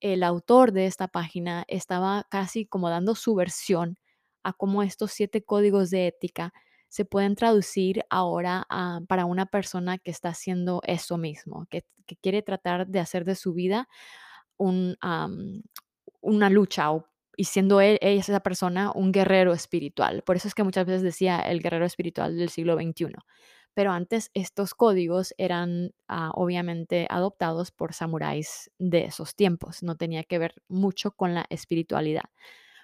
el 0.00 0.22
autor 0.22 0.72
de 0.72 0.86
esta 0.86 1.08
página 1.08 1.64
estaba 1.68 2.26
casi 2.30 2.66
como 2.66 2.90
dando 2.90 3.14
su 3.14 3.34
versión 3.34 3.98
a 4.42 4.52
cómo 4.52 4.82
estos 4.82 5.12
siete 5.12 5.42
códigos 5.44 5.90
de 5.90 6.08
ética 6.08 6.52
se 6.88 7.04
pueden 7.04 7.34
traducir 7.34 8.04
ahora 8.08 8.66
para 9.08 9.24
una 9.24 9.46
persona 9.46 9.98
que 9.98 10.10
está 10.10 10.28
haciendo 10.30 10.80
eso 10.86 11.18
mismo, 11.18 11.66
que, 11.70 11.84
que 12.06 12.16
quiere 12.16 12.42
tratar 12.42 12.86
de 12.86 13.00
hacer 13.00 13.24
de 13.24 13.34
su 13.34 13.52
vida 13.52 13.88
una 14.58 16.50
lucha 16.50 16.92
o- 16.92 17.08
y 17.36 17.44
siendo 17.44 17.80
ella, 17.80 17.98
esa 18.00 18.40
persona, 18.40 18.92
un 18.94 19.10
guerrero 19.12 19.52
espiritual. 19.52 20.22
Por 20.22 20.36
eso 20.36 20.46
es 20.48 20.54
que 20.54 20.62
muchas 20.62 20.86
veces 20.86 21.02
decía 21.02 21.40
el 21.40 21.60
guerrero 21.60 21.84
espiritual 21.84 22.36
del 22.36 22.48
siglo 22.48 22.76
XXI. 22.76 23.24
Pero 23.74 23.90
antes 23.90 24.30
estos 24.34 24.72
códigos 24.74 25.34
eran 25.36 25.90
ah, 26.08 26.30
obviamente 26.34 27.08
adoptados 27.10 27.72
por 27.72 27.92
samuráis 27.92 28.70
de 28.78 29.04
esos 29.06 29.34
tiempos. 29.34 29.82
No 29.82 29.96
tenía 29.96 30.22
que 30.24 30.38
ver 30.38 30.54
mucho 30.68 31.10
con 31.12 31.34
la 31.34 31.44
espiritualidad. 31.50 32.24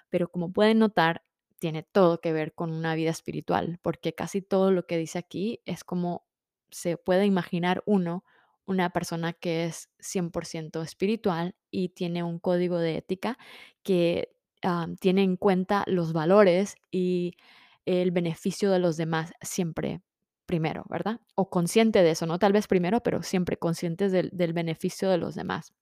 Pero 0.09 0.29
como 0.29 0.51
pueden 0.51 0.79
notar, 0.79 1.23
tiene 1.59 1.83
todo 1.83 2.19
que 2.21 2.33
ver 2.33 2.53
con 2.53 2.71
una 2.73 2.95
vida 2.95 3.11
espiritual, 3.11 3.79
porque 3.81 4.13
casi 4.13 4.41
todo 4.41 4.71
lo 4.71 4.85
que 4.87 4.97
dice 4.97 5.19
aquí 5.19 5.61
es 5.65 5.83
como 5.83 6.25
se 6.71 6.97
puede 6.97 7.25
imaginar 7.25 7.83
uno 7.85 8.23
una 8.65 8.89
persona 8.91 9.33
que 9.33 9.65
es 9.65 9.89
100% 9.99 10.81
espiritual 10.83 11.55
y 11.71 11.89
tiene 11.89 12.23
un 12.23 12.39
código 12.39 12.77
de 12.77 12.97
ética 12.97 13.37
que 13.83 14.29
ah, 14.63 14.87
tiene 14.99 15.23
en 15.23 15.37
cuenta 15.37 15.83
los 15.87 16.13
valores 16.13 16.75
y 16.91 17.35
el 17.85 18.11
beneficio 18.11 18.71
de 18.71 18.79
los 18.79 18.97
demás 18.97 19.33
siempre 19.41 20.01
primero, 20.45 20.83
¿verdad? 20.89 21.21
O 21.35 21.49
consciente 21.49 22.03
de 22.03 22.11
eso, 22.11 22.25
no 22.25 22.39
tal 22.39 22.53
vez 22.53 22.67
primero, 22.67 23.01
pero 23.01 23.23
siempre 23.23 23.57
conscientes 23.57 24.11
del, 24.11 24.29
del 24.33 24.53
beneficio 24.53 25.09
de 25.09 25.17
los 25.17 25.35
demás. 25.35 25.73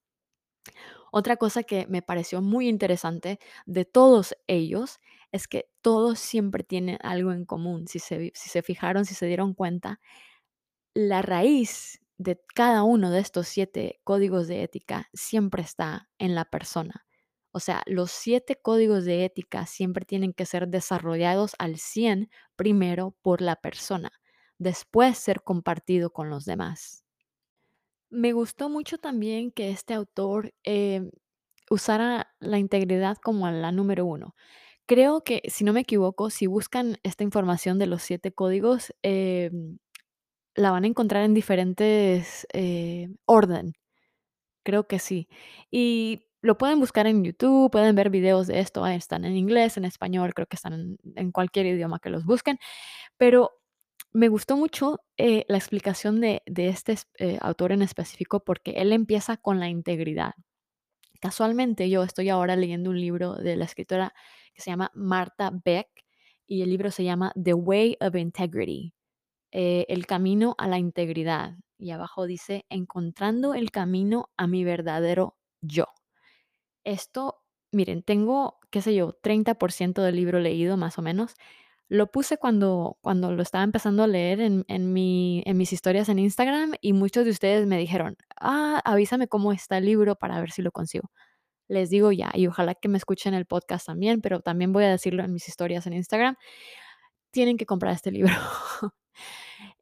Otra 1.11 1.37
cosa 1.37 1.63
que 1.63 1.87
me 1.87 2.01
pareció 2.01 2.41
muy 2.41 2.67
interesante 2.67 3.39
de 3.65 3.85
todos 3.85 4.35
ellos 4.47 4.99
es 5.31 5.47
que 5.47 5.69
todos 5.81 6.19
siempre 6.19 6.63
tienen 6.63 6.97
algo 7.01 7.31
en 7.31 7.45
común. 7.45 7.87
Si 7.87 7.99
se, 7.99 8.31
si 8.35 8.49
se 8.49 8.61
fijaron, 8.61 9.05
si 9.05 9.15
se 9.15 9.25
dieron 9.25 9.53
cuenta, 9.53 9.99
la 10.93 11.21
raíz 11.21 12.01
de 12.19 12.39
cada 12.53 12.83
uno 12.83 13.11
de 13.11 13.19
estos 13.19 13.47
siete 13.47 14.01
códigos 14.03 14.47
de 14.47 14.63
ética 14.63 15.09
siempre 15.13 15.63
está 15.63 16.09
en 16.19 16.35
la 16.35 16.45
persona. 16.45 17.05
O 17.51 17.59
sea, 17.61 17.81
los 17.87 18.11
siete 18.11 18.57
códigos 18.61 19.05
de 19.05 19.25
ética 19.25 19.65
siempre 19.65 20.05
tienen 20.05 20.33
que 20.33 20.45
ser 20.45 20.67
desarrollados 20.67 21.55
al 21.59 21.77
100 21.77 22.29
primero 22.57 23.15
por 23.21 23.41
la 23.41 23.55
persona, 23.55 24.11
después 24.59 25.17
ser 25.17 25.43
compartido 25.43 26.11
con 26.11 26.29
los 26.29 26.45
demás. 26.45 27.05
Me 28.11 28.33
gustó 28.33 28.69
mucho 28.69 28.97
también 28.97 29.51
que 29.51 29.69
este 29.69 29.93
autor 29.93 30.53
em, 30.63 31.11
usara 31.69 32.33
la 32.39 32.57
integridad 32.59 33.17
como 33.17 33.49
la 33.51 33.71
número 33.71 34.05
uno. 34.05 34.35
Creo 34.87 35.23
que, 35.23 35.43
si 35.49 35.63
no 35.63 35.73
me 35.73 35.81
equivoco, 35.81 36.29
si 36.31 36.47
buscan 36.47 36.97
esta 37.03 37.23
información 37.23 37.79
de 37.79 37.87
los 37.87 38.03
siete 38.03 38.33
códigos, 38.33 38.93
em, 39.03 39.77
la 40.55 40.71
van 40.71 40.83
a 40.83 40.87
encontrar 40.87 41.23
en 41.23 41.33
diferentes 41.33 42.47
eh, 42.53 43.09
orden. 43.25 43.73
Creo 44.63 44.87
que 44.87 44.99
sí. 44.99 45.27
Y 45.71 46.27
lo 46.41 46.57
pueden 46.57 46.79
buscar 46.79 47.07
en 47.07 47.23
YouTube, 47.23 47.71
pueden 47.71 47.95
ver 47.95 48.09
videos 48.09 48.47
de 48.47 48.59
esto. 48.59 48.83
ah, 48.83 48.95
Están 48.95 49.25
en 49.25 49.35
inglés, 49.37 49.77
en 49.77 49.85
español, 49.85 50.33
creo 50.33 50.47
que 50.47 50.55
están 50.55 50.97
en, 51.15 51.31
cualquier 51.31 51.65
idioma 51.67 51.99
que 51.99 52.09
los 52.09 52.25
busquen. 52.25 52.59
Pero 53.17 53.51
me 54.13 54.29
gustó 54.29 54.57
mucho 54.57 54.99
eh, 55.17 55.45
la 55.49 55.57
explicación 55.57 56.21
de, 56.21 56.43
de 56.47 56.69
este 56.69 56.93
es- 56.93 57.07
eh, 57.19 57.37
autor 57.41 57.73
en 57.73 57.81
específico 57.83 58.43
porque 58.43 58.73
él 58.73 58.93
empieza 58.93 59.37
con 59.37 59.59
la 59.59 59.69
integridad. 59.69 60.33
Casualmente 61.21 61.89
yo 61.89 62.03
estoy 62.03 62.29
ahora 62.29 62.55
leyendo 62.55 62.89
un 62.89 62.99
libro 62.99 63.35
de 63.35 63.55
la 63.57 63.65
escritora 63.65 64.13
que 64.53 64.61
se 64.61 64.71
llama 64.71 64.91
Marta 64.93 65.51
Beck 65.65 65.87
y 66.47 66.61
el 66.61 66.69
libro 66.69 66.91
se 66.91 67.03
llama 67.03 67.31
The 67.41 67.53
Way 67.53 67.97
of 68.01 68.15
Integrity, 68.15 68.93
eh, 69.51 69.85
el 69.89 70.05
camino 70.05 70.55
a 70.57 70.67
la 70.67 70.77
integridad. 70.79 71.55
Y 71.77 71.91
abajo 71.91 72.25
dice, 72.25 72.65
encontrando 72.69 73.53
el 73.53 73.71
camino 73.71 74.29
a 74.37 74.47
mi 74.47 74.63
verdadero 74.63 75.37
yo. 75.61 75.85
Esto, 76.83 77.41
miren, 77.71 78.03
tengo, 78.03 78.59
qué 78.71 78.81
sé 78.81 78.95
yo, 78.95 79.13
30% 79.21 80.01
del 80.01 80.15
libro 80.15 80.39
leído 80.39 80.77
más 80.77 80.97
o 80.97 81.01
menos. 81.01 81.35
Lo 81.87 82.07
puse 82.11 82.37
cuando, 82.37 82.97
cuando 83.01 83.31
lo 83.31 83.41
estaba 83.41 83.63
empezando 83.63 84.03
a 84.03 84.07
leer 84.07 84.41
en, 84.41 84.65
en 84.67 84.93
mi, 84.93 85.41
en 85.45 85.57
mis 85.57 85.73
historias 85.73 86.09
en 86.09 86.19
Instagram 86.19 86.73
y 86.81 86.93
muchos 86.93 87.25
de 87.25 87.31
ustedes 87.31 87.65
me 87.67 87.77
dijeron, 87.79 88.15
ah, 88.39 88.81
avísame 88.85 89.27
cómo 89.27 89.53
está 89.53 89.77
el 89.79 89.85
libro 89.85 90.15
para 90.15 90.39
ver 90.39 90.51
si 90.51 90.61
lo 90.61 90.71
consigo. 90.71 91.09
Les 91.69 91.89
digo 91.89 92.11
ya, 92.11 92.31
y 92.33 92.47
ojalá 92.47 92.75
que 92.75 92.89
me 92.89 92.97
escuchen 92.97 93.33
el 93.35 93.45
podcast 93.45 93.87
también, 93.87 94.21
pero 94.21 94.41
también 94.41 94.73
voy 94.73 94.85
a 94.85 94.89
decirlo 94.89 95.23
en 95.23 95.33
mis 95.33 95.47
historias 95.47 95.87
en 95.87 95.93
Instagram. 95.93 96.35
Tienen 97.31 97.57
que 97.57 97.65
comprar 97.65 97.93
este 97.95 98.11
libro. 98.11 98.33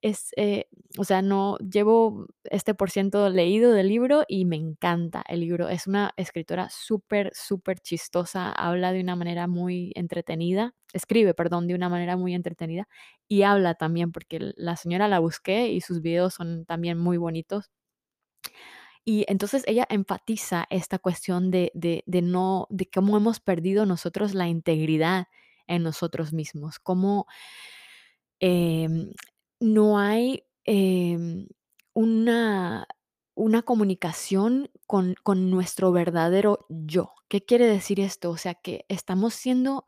Es, 0.01 0.31
eh, 0.37 0.67
o 0.97 1.03
sea, 1.03 1.21
no 1.21 1.57
llevo 1.59 2.27
este 2.45 2.73
por 2.75 2.91
ciento 2.91 3.29
leído 3.29 3.71
del 3.73 3.87
libro 3.89 4.23
y 4.27 4.45
me 4.45 4.55
encanta 4.55 5.23
el 5.27 5.41
libro. 5.41 5.69
Es 5.69 5.87
una 5.87 6.13
escritora 6.17 6.69
súper, 6.69 7.31
súper 7.33 7.79
chistosa. 7.79 8.51
Habla 8.51 8.91
de 8.91 9.01
una 9.01 9.15
manera 9.15 9.47
muy 9.47 9.91
entretenida. 9.95 10.75
Escribe, 10.93 11.33
perdón, 11.33 11.67
de 11.67 11.75
una 11.75 11.89
manera 11.89 12.17
muy 12.17 12.33
entretenida. 12.35 12.87
Y 13.27 13.43
habla 13.43 13.75
también, 13.75 14.11
porque 14.11 14.53
la 14.55 14.75
señora 14.77 15.07
la 15.07 15.19
busqué 15.19 15.69
y 15.69 15.81
sus 15.81 16.01
videos 16.01 16.35
son 16.35 16.65
también 16.65 16.97
muy 16.99 17.17
bonitos. 17.17 17.69
Y 19.05 19.25
entonces 19.29 19.63
ella 19.67 19.85
enfatiza 19.89 20.65
esta 20.69 20.99
cuestión 20.99 21.49
de, 21.49 21.71
de, 21.73 22.03
de 22.07 22.21
no, 22.21 22.67
de 22.69 22.89
cómo 22.89 23.15
hemos 23.17 23.39
perdido 23.39 23.85
nosotros 23.85 24.33
la 24.33 24.47
integridad 24.49 25.27
en 25.67 25.83
nosotros 25.83 26.33
mismos, 26.33 26.79
cómo 26.79 27.25
em, 28.39 29.11
no 29.59 29.99
hay 29.99 30.43
em, 30.65 31.47
una, 31.93 32.87
una 33.35 33.61
comunicación 33.63 34.69
con, 34.85 35.15
con 35.23 35.49
nuestro 35.49 35.91
verdadero 35.91 36.65
yo. 36.69 37.13
¿Qué 37.29 37.43
quiere 37.43 37.67
decir 37.67 37.99
esto? 37.99 38.29
O 38.31 38.37
sea, 38.37 38.55
que 38.55 38.85
estamos 38.89 39.33
siendo 39.33 39.85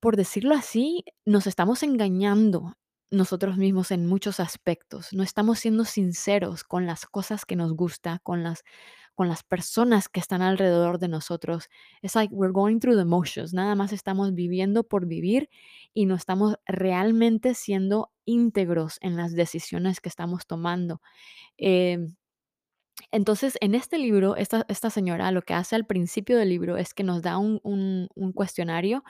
por 0.00 0.16
decirlo 0.16 0.54
así, 0.54 1.04
nos 1.24 1.46
estamos 1.46 1.82
engañando 1.82 2.76
nosotros 3.10 3.56
mismos 3.56 3.90
en 3.90 4.06
muchos 4.06 4.40
aspectos. 4.40 5.12
No 5.12 5.22
estamos 5.22 5.58
siendo 5.60 5.84
sinceros 5.84 6.64
con 6.64 6.86
las 6.86 7.06
cosas 7.06 7.44
que 7.44 7.56
nos 7.56 7.72
gusta, 7.74 8.20
con 8.22 8.42
las 8.42 8.62
con 9.16 9.28
las 9.28 9.42
personas 9.42 10.08
que 10.08 10.20
están 10.20 10.42
alrededor 10.42 10.98
de 11.00 11.08
nosotros. 11.08 11.68
Es 12.02 12.14
like 12.14 12.32
we're 12.32 12.52
going 12.52 12.78
through 12.78 12.96
the 12.96 13.04
motions. 13.04 13.52
Nada 13.54 13.74
más 13.74 13.92
estamos 13.92 14.34
viviendo 14.34 14.84
por 14.84 15.06
vivir 15.06 15.48
y 15.94 16.06
no 16.06 16.14
estamos 16.14 16.56
realmente 16.66 17.54
siendo 17.54 18.12
íntegros 18.26 18.98
en 19.00 19.16
las 19.16 19.32
decisiones 19.32 20.00
que 20.00 20.10
estamos 20.10 20.46
tomando. 20.46 21.00
Em, 21.56 22.14
entonces, 23.10 23.56
en 23.60 23.74
este 23.74 23.98
libro, 23.98 24.36
esta, 24.36 24.66
esta 24.68 24.90
señora 24.90 25.30
lo 25.32 25.42
que 25.42 25.54
hace 25.54 25.76
al 25.76 25.86
principio 25.86 26.36
del 26.38 26.50
libro 26.50 26.76
es 26.76 26.92
que 26.94 27.04
nos 27.04 27.22
da 27.22 27.38
un, 27.38 28.08
cuestionario 28.34 29.02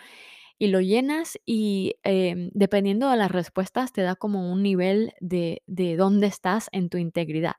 y 0.58 0.68
lo 0.68 0.80
llenas 0.80 1.38
y 1.44 1.96
em, 2.04 2.50
dependiendo 2.54 3.10
de 3.10 3.16
las 3.16 3.30
respuestas 3.30 3.92
te 3.92 4.02
da 4.02 4.16
como 4.16 4.52
un 4.52 4.62
nivel 4.62 5.12
de, 5.20 5.62
de 5.66 5.96
dónde 5.96 6.28
estás 6.28 6.68
en 6.72 6.88
tu 6.90 6.98
integridad. 6.98 7.56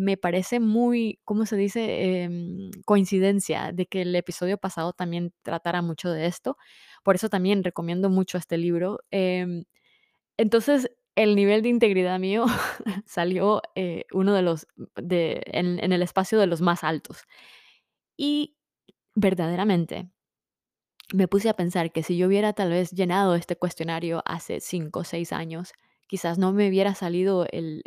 Me 0.00 0.16
parece 0.16 0.60
muy, 0.60 1.20
¿cómo 1.24 1.44
se 1.46 1.56
dice? 1.56 2.22
Em, 2.24 2.70
coincidencia 2.86 3.70
de 3.72 3.84
que 3.86 4.02
el 4.02 4.16
episodio 4.16 4.56
pasado 4.58 4.94
también 4.94 5.32
tratara 5.42 5.82
mucho 5.82 6.10
de 6.10 6.26
esto. 6.26 6.56
Por 7.04 7.16
eso 7.16 7.28
también 7.28 7.62
recomiendo 7.64 8.08
mucho 8.08 8.38
este 8.38 8.56
libro. 8.56 9.00
Em, 9.10 9.64
entonces, 10.38 10.90
el 11.16 11.36
nivel 11.36 11.62
de 11.62 11.70
integridad 11.70 12.18
mío 12.20 12.46
salió 13.06 13.62
eh, 13.76 14.04
uno 14.12 14.34
de 14.34 14.42
los, 14.42 14.66
de, 14.96 15.42
en, 15.46 15.80
el 15.92 16.02
espacio 16.02 16.38
de 16.40 16.46
los 16.48 16.60
más 16.62 16.84
altos. 16.84 17.24
Y 18.16 18.56
verdaderamente 19.16 20.10
me 21.12 21.28
puse 21.28 21.48
a 21.48 21.54
pensar 21.56 21.92
que 21.92 22.02
si 22.02 22.16
yo 22.16 22.26
hubiera 22.28 22.52
tal 22.52 22.70
vez 22.70 22.90
llenado 22.92 23.34
este 23.34 23.56
cuestionario 23.56 24.22
hace 24.26 24.60
cinco 24.60 25.00
o 25.00 25.04
seis 25.04 25.32
años, 25.32 25.72
quizás 26.06 26.38
no 26.38 26.52
me 26.52 26.68
hubiera 26.68 26.94
salido 26.94 27.46
el- 27.50 27.82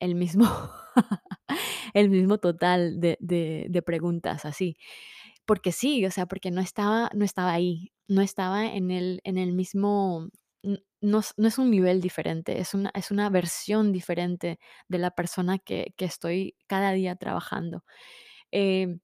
el 0.00 0.14
mismo, 0.14 0.44
el 1.94 2.10
mismo 2.10 2.38
total 2.38 3.00
de, 3.00 3.16
de- 3.20 3.66
preguntas 3.82 4.44
así. 4.44 4.76
Porque 5.46 5.72
sí, 5.72 6.04
o 6.06 6.10
sea, 6.10 6.26
porque 6.26 6.50
no 6.50 6.60
estaba, 6.60 7.10
no 7.14 7.24
estaba 7.24 7.52
ahí, 7.52 7.92
no 8.08 8.22
estaba 8.22 8.66
en 8.66 8.90
el, 8.90 9.20
en 9.24 9.38
el 9.38 9.52
mismo, 9.52 10.28
no, 11.02 11.22
no 11.36 11.48
es 11.48 11.58
un 11.58 11.70
nivel 11.70 12.00
diferente, 12.00 12.60
es 12.60 12.74
una, 12.74 12.90
es 12.94 13.10
una 13.10 13.30
versión 13.30 13.92
diferente 13.92 14.58
de 14.88 14.98
la 14.98 15.10
persona 15.12 15.58
que, 15.58 15.94
que 15.96 16.06
estoy 16.06 16.56
cada 16.66 16.92
día 16.92 17.16
trabajando. 17.16 17.84
Em, 18.52 19.00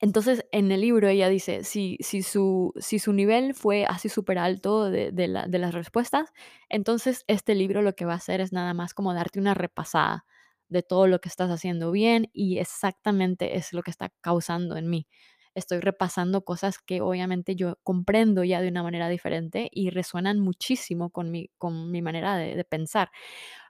entonces, 0.00 0.44
en 0.52 0.70
el 0.72 0.82
libro 0.82 1.08
ella 1.08 1.28
dice, 1.28 1.64
si, 1.64 1.96
si, 2.00 2.22
su, 2.22 2.72
si 2.78 2.98
su 2.98 3.12
nivel 3.12 3.54
fue 3.54 3.86
así 3.86 4.08
súper 4.10 4.38
alto 4.38 4.90
de, 4.90 5.10
de 5.12 5.58
las 5.58 5.74
respuestas, 5.74 6.32
entonces 6.68 7.24
este 7.28 7.54
libro 7.54 7.80
lo 7.82 7.94
que 7.94 8.04
va 8.04 8.12
a 8.14 8.16
hacer 8.16 8.40
es 8.42 8.52
nada 8.52 8.74
más 8.74 8.92
como 8.94 9.14
darte 9.14 9.38
una 9.40 9.54
repasada 9.54 10.26
de 10.68 10.82
todo 10.82 11.06
lo 11.06 11.20
que 11.20 11.28
estás 11.28 11.50
haciendo 11.50 11.90
bien 11.92 12.28
y 12.32 12.58
exactamente 12.58 13.56
es 13.56 13.72
lo 13.72 13.82
que 13.82 13.90
está 13.90 14.10
causando 14.20 14.76
en 14.76 14.88
mí. 14.90 15.06
Estoy 15.54 15.80
repasando 15.80 16.44
cosas 16.44 16.78
que 16.78 17.00
obviamente 17.00 17.56
yo 17.56 17.78
comprendo 17.82 18.44
ya 18.44 18.60
de 18.60 18.68
una 18.68 18.82
manera 18.82 19.08
diferente 19.08 19.70
y 19.72 19.88
resuenan 19.90 20.38
muchísimo 20.38 21.10
con 21.10 21.30
mi, 21.30 21.50
con 21.58 21.90
mi 21.90 22.02
manera 22.02 22.36
de 22.36 22.62
pensar. 22.64 23.10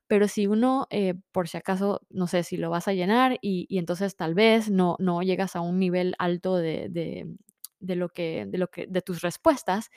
Pero 0.08 0.28
si 0.28 0.46
uno, 0.46 0.86
eh, 0.90 1.14
por 1.32 1.48
si 1.48 1.56
acaso, 1.58 2.00
no 2.10 2.26
sé, 2.28 2.44
si 2.44 2.56
lo 2.56 2.70
vas 2.70 2.86
a 2.88 2.92
llenar 2.92 3.38
y, 3.42 3.66
y 3.68 3.78
entonces 3.78 4.16
tal 4.16 4.34
vez 4.34 4.70
no, 4.70 4.96
no 5.00 5.22
llegas 5.22 5.56
a 5.56 5.60
un 5.60 5.78
nivel 5.78 6.14
alto 6.18 6.56
de, 6.56 6.88
de 7.80 7.96
lo 7.96 8.08
que, 8.08 8.46
de 8.48 8.58
lo 8.58 8.68
que, 8.68 8.86
de 8.86 9.02
tus 9.02 9.20
respuestas, 9.22 9.90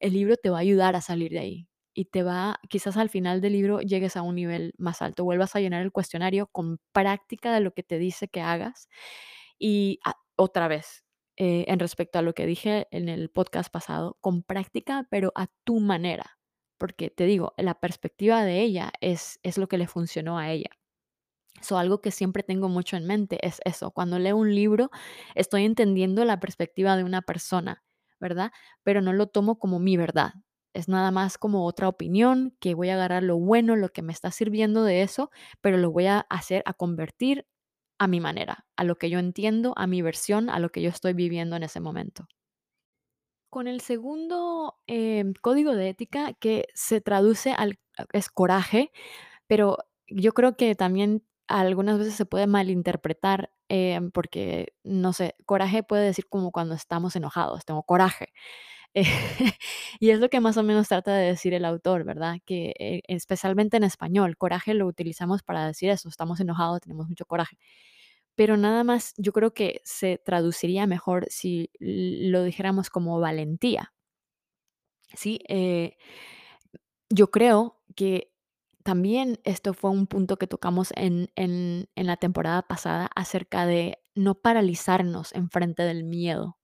el 0.00 0.14
libro 0.14 0.36
te 0.36 0.50
va 0.50 0.58
a 0.58 0.60
ayudar 0.62 0.96
a 0.96 1.00
salir 1.02 1.32
de 1.32 1.38
ahí. 1.40 1.68
Y 1.94 2.06
te 2.06 2.22
va, 2.22 2.58
quizás 2.70 2.96
al 2.96 3.10
final 3.10 3.40
del 3.40 3.52
libro 3.52 3.80
llegues 3.80 4.16
a 4.16 4.22
un 4.22 4.34
nivel 4.36 4.72
más 4.78 5.02
alto, 5.02 5.24
vuelvas 5.24 5.54
a 5.56 5.60
llenar 5.60 5.82
el 5.82 5.92
cuestionario 5.92 6.46
con 6.48 6.78
práctica 6.92 7.52
de 7.54 7.60
lo 7.60 7.72
que 7.74 7.82
te 7.82 7.98
dice 7.98 8.28
que 8.28 8.40
hagas. 8.40 8.88
Y 9.58 10.00
ah, 10.04 10.16
otra 10.36 10.68
vez, 10.68 11.04
eh, 11.36 11.64
en 11.68 11.78
respecto 11.80 12.18
a 12.18 12.22
lo 12.22 12.34
que 12.34 12.46
dije 12.46 12.88
en 12.90 13.08
el 13.08 13.30
podcast 13.30 13.70
pasado, 13.72 14.16
con 14.20 14.42
práctica, 14.42 15.06
pero 15.10 15.32
a 15.34 15.48
tu 15.64 15.80
manera 15.80 16.38
porque 16.82 17.10
te 17.10 17.26
digo, 17.26 17.54
la 17.58 17.78
perspectiva 17.78 18.42
de 18.42 18.60
ella 18.60 18.92
es, 19.00 19.38
es 19.44 19.56
lo 19.56 19.68
que 19.68 19.78
le 19.78 19.86
funcionó 19.86 20.36
a 20.36 20.50
ella. 20.50 20.70
So, 21.60 21.78
algo 21.78 22.00
que 22.00 22.10
siempre 22.10 22.42
tengo 22.42 22.68
mucho 22.68 22.96
en 22.96 23.06
mente 23.06 23.38
es 23.46 23.60
eso. 23.64 23.92
Cuando 23.92 24.18
leo 24.18 24.36
un 24.36 24.52
libro, 24.52 24.90
estoy 25.36 25.64
entendiendo 25.64 26.24
la 26.24 26.40
perspectiva 26.40 26.96
de 26.96 27.04
una 27.04 27.22
persona, 27.22 27.84
¿verdad? 28.18 28.50
Pero 28.82 29.00
no 29.00 29.12
lo 29.12 29.28
tomo 29.28 29.60
como 29.60 29.78
mi 29.78 29.96
verdad. 29.96 30.34
Es 30.74 30.88
nada 30.88 31.10
más 31.10 31.38
como 31.38 31.66
otra 31.66 31.88
opinión, 31.88 32.56
que 32.60 32.74
voy 32.74 32.88
a 32.90 32.94
agarrar 32.94 33.22
lo 33.22 33.38
bueno, 33.38 33.76
lo 33.76 33.90
que 33.90 34.02
me 34.02 34.12
está 34.12 34.30
sirviendo 34.30 34.84
de 34.84 35.02
eso, 35.02 35.30
pero 35.60 35.76
lo 35.76 35.90
voy 35.90 36.06
a 36.06 36.20
hacer, 36.30 36.62
a 36.66 36.74
convertir 36.74 37.46
a 37.98 38.08
mi 38.08 38.20
manera, 38.20 38.66
a 38.76 38.84
lo 38.84 38.96
que 38.96 39.10
yo 39.10 39.18
entiendo, 39.18 39.74
a 39.76 39.86
mi 39.86 40.02
versión, 40.02 40.50
a 40.50 40.58
lo 40.60 40.70
que 40.72 40.82
yo 40.82 40.88
estoy 40.90 41.12
viviendo 41.14 41.56
en 41.56 41.62
ese 41.64 41.80
momento. 41.80 42.26
Con 43.50 43.66
el 43.68 43.82
segundo 43.82 44.78
em, 44.86 45.34
código 45.42 45.74
de 45.74 45.90
ética 45.90 46.32
que 46.34 46.68
se 46.74 47.00
traduce 47.02 47.52
al 47.52 47.78
es 48.14 48.30
coraje, 48.30 48.90
pero 49.48 49.78
yo 50.08 50.32
creo 50.34 50.56
que 50.56 50.74
también 50.76 51.24
algunas 51.48 51.98
veces 51.98 52.14
se 52.14 52.26
puede 52.26 52.46
malinterpretar, 52.46 53.52
em, 53.68 54.10
porque, 54.12 54.74
no 54.84 55.12
sé, 55.14 55.36
coraje 55.46 55.82
puede 55.82 56.04
decir 56.06 56.28
como 56.28 56.52
cuando 56.52 56.74
estamos 56.76 57.16
enojados, 57.16 57.64
tengo 57.66 57.82
coraje. 57.84 58.32
Eh, 58.94 59.04
y 60.00 60.10
es 60.10 60.20
lo 60.20 60.28
que 60.28 60.40
más 60.40 60.56
o 60.56 60.62
menos 60.62 60.88
trata 60.88 61.14
de 61.16 61.26
decir 61.28 61.54
el 61.54 61.64
autor, 61.64 62.04
¿verdad? 62.04 62.36
Que 62.44 62.74
eh, 62.78 63.02
especialmente 63.08 63.76
en 63.76 63.84
español, 63.84 64.36
coraje 64.36 64.74
lo 64.74 64.86
utilizamos 64.86 65.42
para 65.42 65.66
decir 65.66 65.90
eso, 65.90 66.08
estamos 66.08 66.40
enojados, 66.40 66.80
tenemos 66.82 67.08
mucho 67.08 67.24
coraje. 67.26 67.56
Pero 68.36 68.56
nada 68.56 68.84
más, 68.84 69.14
yo 69.18 69.32
creo 69.32 69.54
que 69.54 69.80
se 69.84 70.18
traduciría 70.18 70.86
mejor 70.86 71.26
si 71.30 71.70
lo 71.80 72.44
dijéramos 72.44 72.90
como 72.90 73.20
valentía, 73.20 73.92
¿sí? 75.14 75.40
Eh, 75.48 75.96
yo 77.10 77.30
creo 77.30 77.80
que 77.96 78.32
también 78.84 79.38
esto 79.44 79.74
fue 79.74 79.90
un 79.90 80.06
punto 80.06 80.38
que 80.38 80.46
tocamos 80.46 80.92
en, 80.96 81.30
en, 81.36 81.88
en 81.94 82.06
la 82.06 82.16
temporada 82.16 82.62
pasada 82.62 83.10
acerca 83.14 83.66
de 83.66 83.98
no 84.14 84.34
paralizarnos 84.34 85.32
enfrente 85.34 85.82
del 85.84 86.04
miedo, 86.04 86.58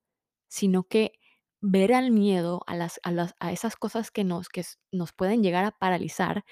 sino 0.48 0.84
que 0.84 1.12
ver 1.60 1.92
al 1.92 2.10
miedo, 2.10 2.62
a, 2.66 2.76
las, 2.76 3.00
a, 3.02 3.10
las, 3.12 3.34
a 3.40 3.52
esas 3.52 3.76
cosas 3.76 4.10
que 4.10 4.24
nos, 4.24 4.48
que 4.48 4.64
nos 4.92 5.12
pueden 5.12 5.42
llegar 5.42 5.64
a 5.64 5.72
paralizar 5.72 6.44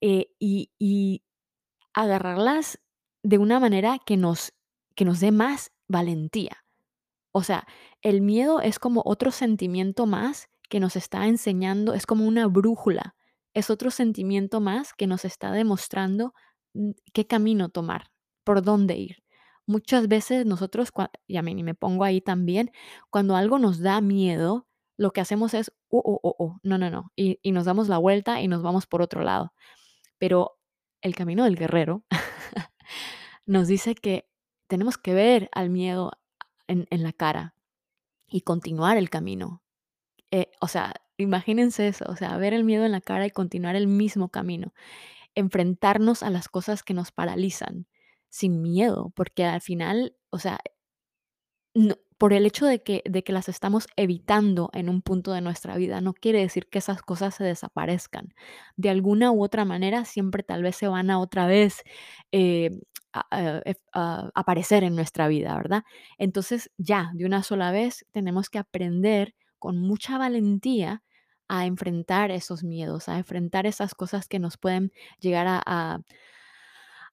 eh, 0.00 0.32
y, 0.38 0.72
y 0.78 1.22
agarrarlas 1.94 2.80
de 3.22 3.38
una 3.38 3.60
manera 3.60 3.98
que 4.04 4.16
nos, 4.16 4.52
que 4.94 5.04
nos 5.04 5.20
dé 5.20 5.32
más 5.32 5.72
valentía. 5.88 6.64
O 7.32 7.42
sea, 7.42 7.66
el 8.02 8.22
miedo 8.22 8.60
es 8.60 8.78
como 8.78 9.02
otro 9.04 9.30
sentimiento 9.30 10.06
más 10.06 10.48
que 10.68 10.80
nos 10.80 10.96
está 10.96 11.26
enseñando, 11.26 11.94
es 11.94 12.06
como 12.06 12.26
una 12.26 12.46
brújula, 12.46 13.14
es 13.54 13.70
otro 13.70 13.90
sentimiento 13.90 14.60
más 14.60 14.94
que 14.94 15.06
nos 15.06 15.24
está 15.24 15.52
demostrando 15.52 16.34
mm, 16.74 16.90
qué 17.12 17.26
camino 17.26 17.68
tomar, 17.68 18.10
por 18.44 18.62
dónde 18.62 18.96
ir. 18.96 19.19
Muchas 19.70 20.08
veces 20.08 20.46
nosotros, 20.46 20.90
y 21.28 21.36
a 21.36 21.42
mí 21.42 21.62
me 21.62 21.76
pongo 21.76 22.02
ahí 22.02 22.20
también, 22.20 22.72
cuando 23.08 23.36
algo 23.36 23.60
nos 23.60 23.78
da 23.78 24.00
miedo, 24.00 24.66
lo 24.96 25.12
que 25.12 25.20
hacemos 25.20 25.54
es, 25.54 25.72
oh, 25.90 26.02
oh, 26.04 26.18
oh, 26.24 26.34
oh, 26.40 26.58
no, 26.64 26.76
no, 26.76 26.90
no, 26.90 27.12
y, 27.14 27.38
nos 27.52 27.66
damos 27.66 27.88
la 27.88 27.96
vuelta 27.98 28.40
y 28.40 28.48
nos 28.48 28.64
vamos 28.64 28.88
por 28.88 29.00
otro 29.00 29.22
lado. 29.22 29.54
Pero 30.18 30.58
el 31.02 31.14
camino 31.14 31.44
del 31.44 31.54
guerrero 31.54 32.02
nos 33.46 33.68
dice 33.68 33.94
que 33.94 34.28
tenemos 34.66 34.98
que 34.98 35.14
ver 35.14 35.48
al 35.52 35.70
miedo 35.70 36.10
en 36.66 36.88
en 36.90 37.04
la 37.04 37.12
cara 37.12 37.54
y 38.26 38.40
continuar 38.40 38.96
el 38.96 39.08
camino. 39.08 39.62
Eh, 40.32 40.50
o 40.60 40.66
sea, 40.66 40.94
imagínense 41.16 41.86
eso, 41.86 42.06
o 42.08 42.16
sea, 42.16 42.36
ver 42.38 42.54
el 42.54 42.64
miedo 42.64 42.84
en 42.84 42.90
la 42.90 43.00
cara 43.00 43.24
y 43.24 43.30
continuar 43.30 43.76
el 43.76 43.86
mismo 43.86 44.30
camino, 44.30 44.74
enfrentarnos 45.36 46.24
a 46.24 46.30
las 46.30 46.48
cosas 46.48 46.82
que 46.82 46.92
nos 46.94 47.12
paralizan 47.12 47.86
sin 48.30 48.62
miedo, 48.62 49.12
porque 49.14 49.44
al 49.44 49.60
final, 49.60 50.16
o 50.30 50.38
sea, 50.38 50.60
por 52.18 52.32
el 52.34 52.44
hecho 52.44 52.66
de 52.66 52.82
que, 52.82 53.02
de 53.08 53.24
que 53.24 53.32
las 53.32 53.48
estamos 53.48 53.86
evitando 53.96 54.70
en 54.74 54.88
un 54.90 55.02
punto 55.02 55.32
de 55.32 55.40
nuestra 55.40 55.76
vida, 55.76 56.00
no 56.02 56.12
quiere 56.12 56.40
decir 56.40 56.68
que 56.68 56.78
esas 56.78 57.02
cosas 57.02 57.34
se 57.34 57.44
desaparezcan. 57.44 58.34
De 58.76 58.90
alguna 58.90 59.32
u 59.32 59.42
otra 59.42 59.64
manera, 59.64 60.04
siempre 60.04 60.42
tal 60.42 60.62
vez 60.62 60.76
se 60.76 60.88
van 60.88 61.10
a 61.10 61.18
otra 61.18 61.46
vez 61.46 61.82
eh, 62.32 62.78
aparecer 64.34 64.84
en 64.84 64.96
nuestra 64.96 65.28
vida, 65.28 65.56
¿verdad? 65.56 65.82
Entonces, 66.18 66.70
ya, 66.76 67.10
de 67.14 67.24
una 67.24 67.42
sola 67.42 67.72
vez, 67.72 68.04
tenemos 68.12 68.50
que 68.50 68.58
aprender 68.58 69.34
con 69.58 69.78
mucha 69.78 70.18
valentía 70.18 71.02
a 71.48 71.66
enfrentar 71.66 72.30
esos 72.30 72.62
miedos, 72.62 73.08
a 73.08 73.18
enfrentar 73.18 73.66
esas 73.66 73.94
cosas 73.94 74.28
que 74.28 74.38
nos 74.38 74.56
pueden 74.58 74.92
llegar 75.20 75.46
a 75.48 76.00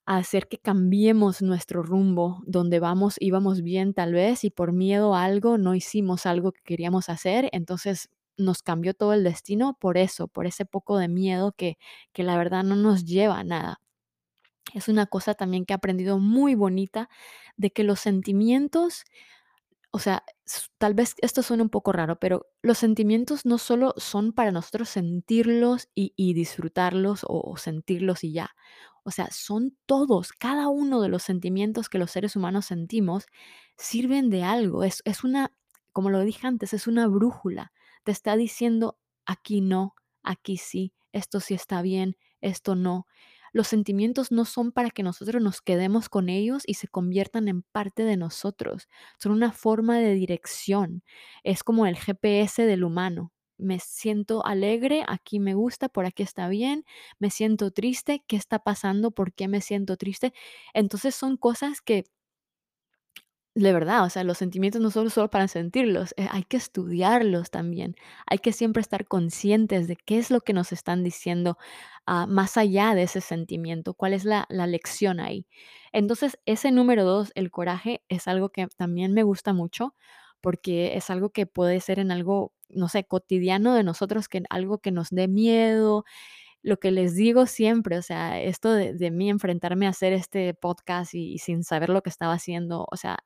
hacer 0.08 0.48
que 0.48 0.58
cambiemos 0.60 1.42
nuestro 1.42 1.84
rumbo, 1.84 2.42
donde 2.46 2.80
vamos, 2.80 3.16
íbamos 3.20 3.62
bien 3.62 3.94
tal 3.94 4.14
vez 4.14 4.44
y 4.44 4.50
por 4.52 4.72
miedo 4.74 5.16
a 5.16 5.24
algo 5.26 5.58
no 5.58 5.76
hicimos 5.76 6.26
algo 6.26 6.52
que 6.54 6.62
queríamos 6.64 7.10
hacer, 7.10 7.50
entonces 7.54 8.10
nos 8.38 8.62
cambió 8.64 8.94
todo 8.94 9.14
el 9.14 9.24
destino 9.24 9.78
por 9.80 9.98
eso, 9.98 10.28
por 10.28 10.46
ese 10.48 10.66
poco 10.66 10.98
de 10.98 11.08
miedo 11.10 11.54
que, 11.58 11.78
que 12.14 12.24
la 12.24 12.38
verdad 12.38 12.64
no 12.64 12.76
nos 12.76 13.06
lleva 13.06 13.40
a 13.40 13.44
nada. 13.44 13.82
Es 14.74 14.88
una 14.90 15.06
cosa 15.08 15.34
también 15.34 15.66
que 15.66 15.74
he 15.74 15.76
aprendido 15.76 16.20
muy 16.20 16.56
bonita 16.56 17.10
de 17.58 17.72
que 17.72 17.84
los 17.84 18.00
sentimientos 18.02 19.06
o 19.92 20.00
sea, 20.00 20.24
tal 20.78 20.94
vez 20.94 21.16
esto 21.22 21.42
suene 21.44 21.64
un 21.64 21.70
poco 21.70 21.92
raro, 21.92 22.20
pero 22.20 22.48
los 22.62 22.78
sentimientos 22.78 23.46
no 23.46 23.58
solo 23.58 23.94
son 23.98 24.34
para 24.34 24.52
nosotros 24.52 24.90
sentirlos 24.90 25.90
y 25.96 26.14
y 26.16 26.34
disfrutarlos 26.34 27.24
o 27.24 27.42
o 27.42 27.58
sentirlos 27.58 28.24
y 28.24 28.34
ya. 28.34 28.52
O 29.08 29.12
sea, 29.12 29.30
son 29.32 29.78
todos, 29.86 30.34
cada 30.34 30.68
uno 30.68 31.02
de 31.02 31.08
los 31.08 31.24
sentimientos 31.24 31.88
que 31.88 31.98
los 31.98 32.12
seres 32.12 32.36
humanos 32.36 32.66
sentimos 32.66 33.26
sirven 33.78 34.30
de 34.30 34.44
algo. 34.44 34.84
Es 34.84 35.02
es 35.06 35.24
una, 35.24 35.54
como 35.94 36.10
lo 36.10 36.20
dije 36.22 36.46
antes, 36.46 36.74
es 36.74 36.88
una 36.88 37.08
brújula. 37.08 37.72
te 38.04 38.12
está 38.12 38.36
diciendo 38.36 39.00
aquí 39.26 39.62
no, 39.62 39.96
aquí 40.24 40.58
sí, 40.58 40.94
esto 41.14 41.40
sí 41.40 41.54
está 41.54 41.82
bien, 41.82 42.18
esto 42.42 42.76
no. 42.76 43.08
Los 43.54 43.70
sentimientos 43.70 44.30
no 44.32 44.44
son 44.44 44.74
para 44.74 44.90
que 44.92 45.04
nosotros 45.04 45.42
nos 45.42 45.62
quedemos 45.62 46.10
con 46.10 46.28
ellos 46.30 46.64
y 46.68 46.74
se 46.76 46.90
conviertan 46.90 47.48
en 47.48 47.62
parte 47.64 48.04
de 48.04 48.18
nosotros. 48.18 48.90
Son 49.20 49.32
una 49.32 49.54
forma 49.54 50.00
de 50.00 50.16
dirección. 50.16 51.02
Es 51.44 51.64
como 51.64 51.86
el 51.88 51.96
GPS 51.98 52.66
del 52.66 52.84
humano. 52.84 53.32
Me 53.58 53.80
siento 53.80 54.46
alegre, 54.46 55.04
aquí 55.08 55.40
me 55.40 55.54
gusta, 55.56 55.90
por 55.90 56.06
aquí 56.06 56.24
está 56.24 56.48
bien. 56.50 56.86
Me 57.20 57.30
siento 57.32 57.72
triste, 57.72 58.24
¿qué 58.28 58.36
está 58.36 58.60
pasando? 58.60 59.12
¿Por 59.12 59.34
qué 59.34 59.48
me 59.48 59.62
siento 59.62 59.98
triste? 59.98 60.34
Entonces 60.74 61.16
son 61.16 61.38
cosas 61.38 61.82
que 61.82 62.06
de 63.56 63.74
verdad, 63.74 64.04
o 64.06 64.10
sea, 64.12 64.24
los 64.24 64.38
sentimientos 64.38 64.80
no 64.82 64.92
son 64.92 65.10
solo 65.10 65.30
para 65.32 65.48
sentirlos, 65.48 66.14
eh, 66.18 66.28
hay 66.32 66.44
que 66.44 66.58
estudiarlos 66.58 67.50
también. 67.50 67.96
Hay 68.28 68.38
que 68.38 68.52
siempre 68.54 68.82
estar 68.82 69.08
conscientes 69.08 69.88
de 69.88 69.96
qué 69.96 70.20
es 70.20 70.30
lo 70.30 70.42
que 70.42 70.54
nos 70.54 70.72
están 70.72 71.04
diciendo 71.04 71.58
ah, 72.06 72.28
más 72.28 72.56
allá 72.58 72.94
de 72.94 73.04
ese 73.04 73.20
sentimiento, 73.22 73.96
cuál 73.96 74.14
es 74.14 74.26
la, 74.26 74.46
la 74.50 74.68
lección 74.68 75.20
ahí. 75.20 75.48
Entonces, 75.92 76.38
ese 76.46 76.72
número 76.72 77.04
dos, 77.04 77.32
el 77.36 77.50
coraje, 77.50 78.04
es 78.10 78.28
algo 78.28 78.50
que 78.50 78.68
también 78.78 79.14
me 79.14 79.24
gusta 79.24 79.54
mucho 79.54 79.96
porque 80.42 80.96
es 80.96 81.10
algo 81.10 81.32
que 81.32 81.48
puede 81.48 81.80
ser 81.82 81.98
en 82.00 82.12
algo, 82.12 82.54
no 82.70 82.90
sé, 82.90 83.06
cotidiano 83.06 83.74
de 83.74 83.84
nosotros, 83.84 84.28
que 84.30 84.44
algo 84.50 84.80
que 84.80 84.92
nos 84.92 85.10
dé 85.10 85.28
miedo, 85.28 86.06
lo 86.64 86.78
que 86.80 86.92
les 86.92 87.16
digo 87.16 87.46
siempre, 87.46 87.98
o 87.98 88.02
sea, 88.02 88.42
esto 88.42 88.74
de, 88.74 89.12
mí 89.12 89.30
enfrentarme 89.30 89.88
a 89.88 89.92
hacer 89.92 90.14
este 90.14 90.54
podcast 90.54 91.14
y, 91.14 91.34
y 91.34 91.38
sin 91.40 91.64
saber 91.64 91.90
lo 91.90 92.02
que 92.04 92.10
estaba 92.10 92.34
haciendo, 92.34 92.88
o 92.92 92.98
sea, 92.98 93.20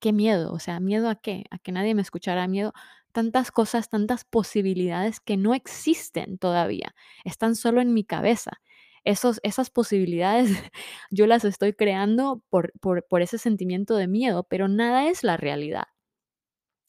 qué 0.00 0.12
miedo, 0.12 0.52
o 0.52 0.58
sea, 0.58 0.80
¿miedo 0.80 1.08
a 1.08 1.16
qué? 1.16 1.44
A 1.50 1.58
que 1.58 1.72
nadie 1.72 1.94
me 1.94 2.02
escuchara, 2.02 2.46
miedo, 2.48 2.72
tantas 3.12 3.50
cosas, 3.50 3.88
tantas 3.90 4.24
posibilidades 4.24 5.20
que 5.20 5.36
no 5.36 5.54
existen 5.54 6.38
todavía, 6.38 6.94
están 7.24 7.56
solo 7.56 7.80
en 7.80 7.94
mi 7.94 8.04
cabeza. 8.04 8.60
Esos, 9.04 9.40
esas 9.42 9.70
posibilidades 9.70 10.50
yo 11.10 11.26
las 11.26 11.44
estoy 11.44 11.72
creando 11.72 12.42
por, 12.50 12.72
por, 12.80 13.06
por 13.08 13.22
ese 13.22 13.38
sentimiento 13.38 13.96
de 13.96 14.08
miedo, 14.08 14.44
pero 14.44 14.68
nada 14.68 15.08
es 15.08 15.24
la 15.24 15.36
realidad. 15.36 15.84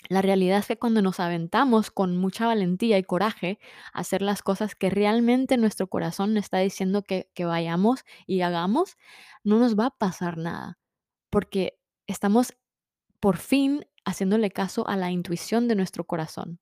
La 0.08 0.22
realidad 0.22 0.60
es 0.60 0.68
que 0.68 0.80
cuando 0.80 1.02
nos 1.02 1.20
aventamos 1.20 1.92
con 1.92 2.18
mucha 2.18 2.48
valentía 2.48 2.98
y 2.98 3.04
coraje 3.04 3.60
a 3.94 4.00
hacer 4.00 4.22
las 4.22 4.42
cosas 4.42 4.74
que 4.76 4.90
realmente 4.90 5.58
nuestro 5.58 5.88
corazón 5.88 6.38
está 6.38 6.60
diciendo 6.60 7.04
que, 7.04 7.30
que 7.34 7.46
vayamos 7.46 8.06
y 8.26 8.42
hagamos, 8.42 8.98
no 9.44 9.60
nos 9.60 9.78
va 9.78 9.88
a 9.88 9.98
pasar 9.98 10.38
nada, 10.38 10.80
porque 11.30 11.80
estamos 12.08 12.54
por 13.20 13.38
fin 13.38 13.86
haciéndole 14.06 14.50
caso 14.52 14.88
a 14.88 14.96
la 14.96 15.12
intuición 15.12 15.68
de 15.68 15.76
nuestro 15.76 16.06
corazón. 16.06 16.60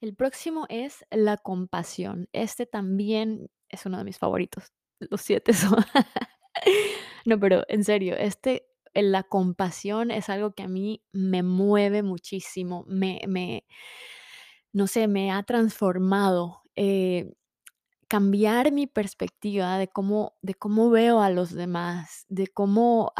El 0.00 0.14
próximo 0.14 0.66
es 0.68 1.04
la 1.10 1.36
compasión. 1.36 2.28
Este 2.32 2.66
también 2.66 3.50
es 3.68 3.86
uno 3.86 3.98
de 3.98 4.04
mis 4.04 4.18
favoritos. 4.18 4.72
Los 4.98 5.22
siete 5.22 5.52
son. 5.52 5.84
no, 7.24 7.38
pero 7.38 7.62
en 7.68 7.84
serio, 7.84 8.16
este, 8.16 8.68
la 8.94 9.22
compasión 9.24 10.10
es 10.10 10.28
algo 10.28 10.52
que 10.54 10.62
a 10.64 10.68
mí 10.68 11.02
me 11.12 11.42
mueve 11.42 12.02
muchísimo. 12.02 12.84
Me, 12.88 13.20
me 13.28 13.64
no 14.72 14.86
sé, 14.86 15.08
me 15.08 15.30
ha 15.30 15.42
transformado. 15.42 16.62
eh, 16.76 17.32
cambiar 18.08 18.72
mi 18.72 18.86
perspectiva 18.86 19.78
de 19.78 19.88
cómo, 19.88 20.36
de 20.42 20.54
cómo 20.54 20.90
veo 20.90 21.20
a 21.22 21.30
los 21.30 21.52
demás, 21.52 22.26
de 22.28 22.48
cómo 22.48 23.12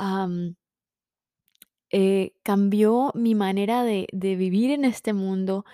eh, 1.91 2.35
cambió 2.43 3.13
mi 3.15 3.35
manera 3.35 3.85
de, 3.85 4.07
de 4.13 4.37
vivir 4.37 4.71
en 4.71 4.85
este 4.85 5.13
mundo, 5.13 5.65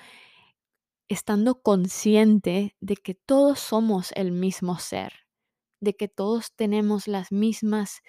estando 1.09 1.63
consciente 1.63 2.77
de 2.81 2.97
que 2.97 3.15
todos 3.15 3.59
somos 3.61 4.13
el 4.15 4.33
mismo 4.33 4.79
ser, 4.79 5.13
de 5.81 5.97
que 5.97 6.09
todos 6.09 6.55
tenemos 6.55 7.09
las 7.09 7.33
mismas 7.33 8.03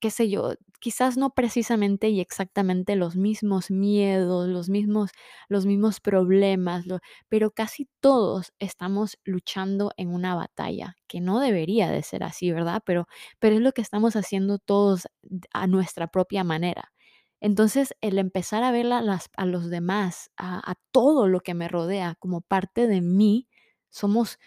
qué 0.00 0.10
sé 0.10 0.28
yo, 0.30 0.54
quizás 0.80 1.16
no 1.16 1.30
precisamente 1.30 2.08
y 2.08 2.20
exactamente 2.20 2.96
los 2.96 3.16
mismos 3.16 3.70
miedos, 3.70 4.48
los 4.48 4.68
mismos, 4.68 5.10
los 5.48 5.66
mismos 5.66 6.00
problemas, 6.00 6.84
pero 7.28 7.50
casi 7.50 7.88
todos 8.00 8.52
estamos 8.58 9.18
luchando 9.24 9.92
en 9.96 10.08
una 10.08 10.34
batalla, 10.34 10.96
que 11.08 11.20
no 11.20 11.40
debería 11.40 11.90
de 11.90 12.02
ser 12.02 12.22
así, 12.22 12.52
¿verdad? 12.52 12.82
Pero, 12.86 13.06
pero 13.38 13.56
es 13.56 13.60
lo 13.62 13.72
que 13.72 13.82
estamos 13.82 14.16
haciendo 14.16 14.58
todos 14.58 15.08
a 15.52 15.66
nuestra 15.66 16.08
propia 16.08 16.44
manera. 16.44 16.92
Entonces, 17.40 17.94
el 18.00 18.18
empezar 18.18 18.64
a 18.64 18.72
ver 18.72 18.86
a 18.92 19.46
los 19.46 19.70
demás, 19.70 20.30
a, 20.36 20.70
a 20.70 20.74
todo 20.92 21.28
lo 21.28 21.40
que 21.40 21.54
me 21.54 21.68
rodea 21.68 22.16
como 22.18 22.40
parte 22.40 22.86
de 22.88 23.00
mí, 23.00 23.48
somos 23.90 24.38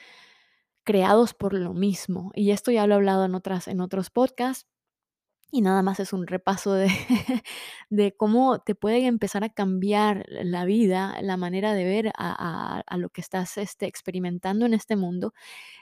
creados 0.83 1.33
por 1.33 1.53
lo 1.53 1.73
mismo. 1.73 2.31
Y 2.35 2.51
esto 2.51 2.71
ya 2.71 2.87
lo 2.87 2.95
he 2.95 2.97
hablado 2.97 3.25
en 3.25 3.35
otras, 3.35 3.67
en 3.67 3.81
otros 3.81 4.09
podcasts 4.09 4.67
y 5.51 5.61
nada 5.61 5.81
más 5.83 5.99
es 5.99 6.13
un 6.13 6.27
repaso 6.27 6.73
de, 6.73 6.87
de 7.89 8.15
cómo 8.15 8.59
te 8.59 8.75
puede 8.75 9.05
empezar 9.07 9.43
a 9.43 9.49
cambiar 9.49 10.25
la 10.29 10.65
vida, 10.65 11.17
la 11.21 11.37
manera 11.37 11.73
de 11.73 11.83
ver 11.85 12.07
a, 12.17 12.83
a- 12.87 12.97
lo 12.97 13.09
que 13.09 13.21
estás 13.21 13.57
este, 13.57 13.85
experimentando 13.87 14.65
en 14.65 14.73
este 14.73 14.95
mundo, 14.95 15.33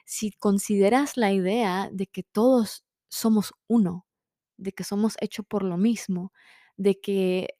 si 0.05 0.31
consideras 0.31 1.17
la 1.17 1.31
idea 1.33 1.89
de 1.91 2.07
que 2.07 2.23
todos 2.23 2.85
somos 3.09 3.53
uno, 3.67 4.05
de 4.57 4.71
que 4.73 4.83
somos 4.83 5.15
hechos 5.21 5.45
por 5.47 5.63
lo 5.63 5.77
mismo, 5.77 6.33
de 6.77 6.99
que 6.99 7.55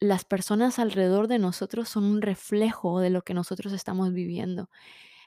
las 0.00 0.24
personas 0.24 0.78
alrededor 0.78 1.26
de 1.28 1.38
nosotros 1.38 1.88
son 1.88 2.04
un 2.04 2.20
reflejo 2.22 3.00
de 3.00 3.10
lo 3.10 3.22
que 3.22 3.34
nosotros 3.34 3.72
estamos 3.72 4.12
viviendo. 4.12 4.68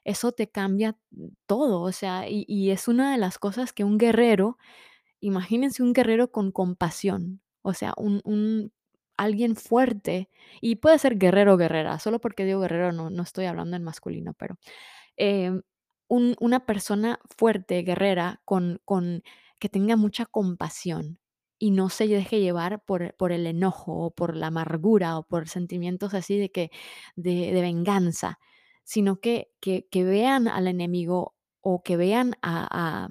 Eso 0.06 0.32
te 0.34 0.50
cambia 0.52 0.98
todo, 1.48 1.82
o 1.82 1.92
sea, 1.94 2.30
y, 2.30 2.46
y 2.48 2.72
es 2.72 2.88
una 2.88 3.12
de 3.14 3.18
las 3.20 3.40
cosas 3.40 3.74
que 3.74 3.84
un 3.86 3.98
guerrero 4.00 4.58
Imagínense 5.24 5.84
un 5.84 5.94
guerrero 5.94 6.32
con 6.32 6.52
compasión, 6.52 7.42
o 7.62 7.74
sea, 7.74 7.94
un 7.98 8.72
alguien 9.18 9.58
fuerte, 9.58 10.30
y 10.62 10.78
puede 10.78 10.98
ser 10.98 11.18
guerrero 11.18 11.56
o 11.56 11.58
guerrera, 11.58 12.00
solo 12.00 12.20
porque 12.22 12.46
digo 12.46 12.62
guerrero 12.62 12.94
no 12.94 13.10
no 13.10 13.24
estoy 13.24 13.46
hablando 13.46 13.76
en 13.76 13.84
masculino, 13.84 14.34
pero, 14.34 14.58
un 16.10 16.36
una 16.40 16.66
persona 16.66 17.20
fuerte, 17.38 17.82
guerrera, 17.84 18.42
con 18.46 18.82
con 18.86 19.24
que 19.60 19.70
tenga 19.70 19.98
mucha 19.98 20.26
compasión 20.26 21.20
y 21.60 21.72
no 21.72 21.90
se 21.90 22.08
deje 22.08 22.40
llevar 22.42 22.84
por 22.86 23.16
por 23.18 23.32
el 23.34 23.48
enojo, 23.48 23.94
o 24.08 24.12
por 24.12 24.36
la 24.38 24.48
amargura, 24.48 25.18
o 25.20 25.24
por 25.28 25.50
sentimientos 25.50 26.14
así 26.16 26.38
de 26.40 26.52
que 26.52 26.72
de 27.18 27.52
venganza, 27.62 28.40
sino 28.86 29.20
que 29.22 29.52
que 29.62 29.88
vean 30.06 30.48
al 30.50 30.68
enemigo, 30.68 31.36
o 31.62 31.84
que 31.84 31.98
vean 31.98 32.36
a 32.44 33.10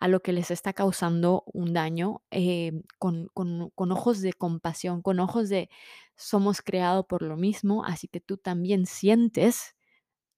a 0.00 0.08
lo 0.08 0.20
que 0.22 0.32
les 0.32 0.50
está 0.50 0.72
causando 0.72 1.44
un 1.52 1.72
daño, 1.74 2.22
eh, 2.30 2.72
con, 2.98 3.28
con- 3.34 3.70
con 3.74 3.92
ojos 3.92 4.20
de 4.22 4.32
compasión, 4.32 5.02
con 5.02 5.20
ojos 5.20 5.48
de 5.48 5.70
somos 6.16 6.62
creados 6.62 7.06
por 7.06 7.22
lo 7.22 7.36
mismo, 7.36 7.84
así 7.84 8.08
que 8.08 8.20
tú 8.20 8.36
también 8.38 8.86
sientes, 8.86 9.74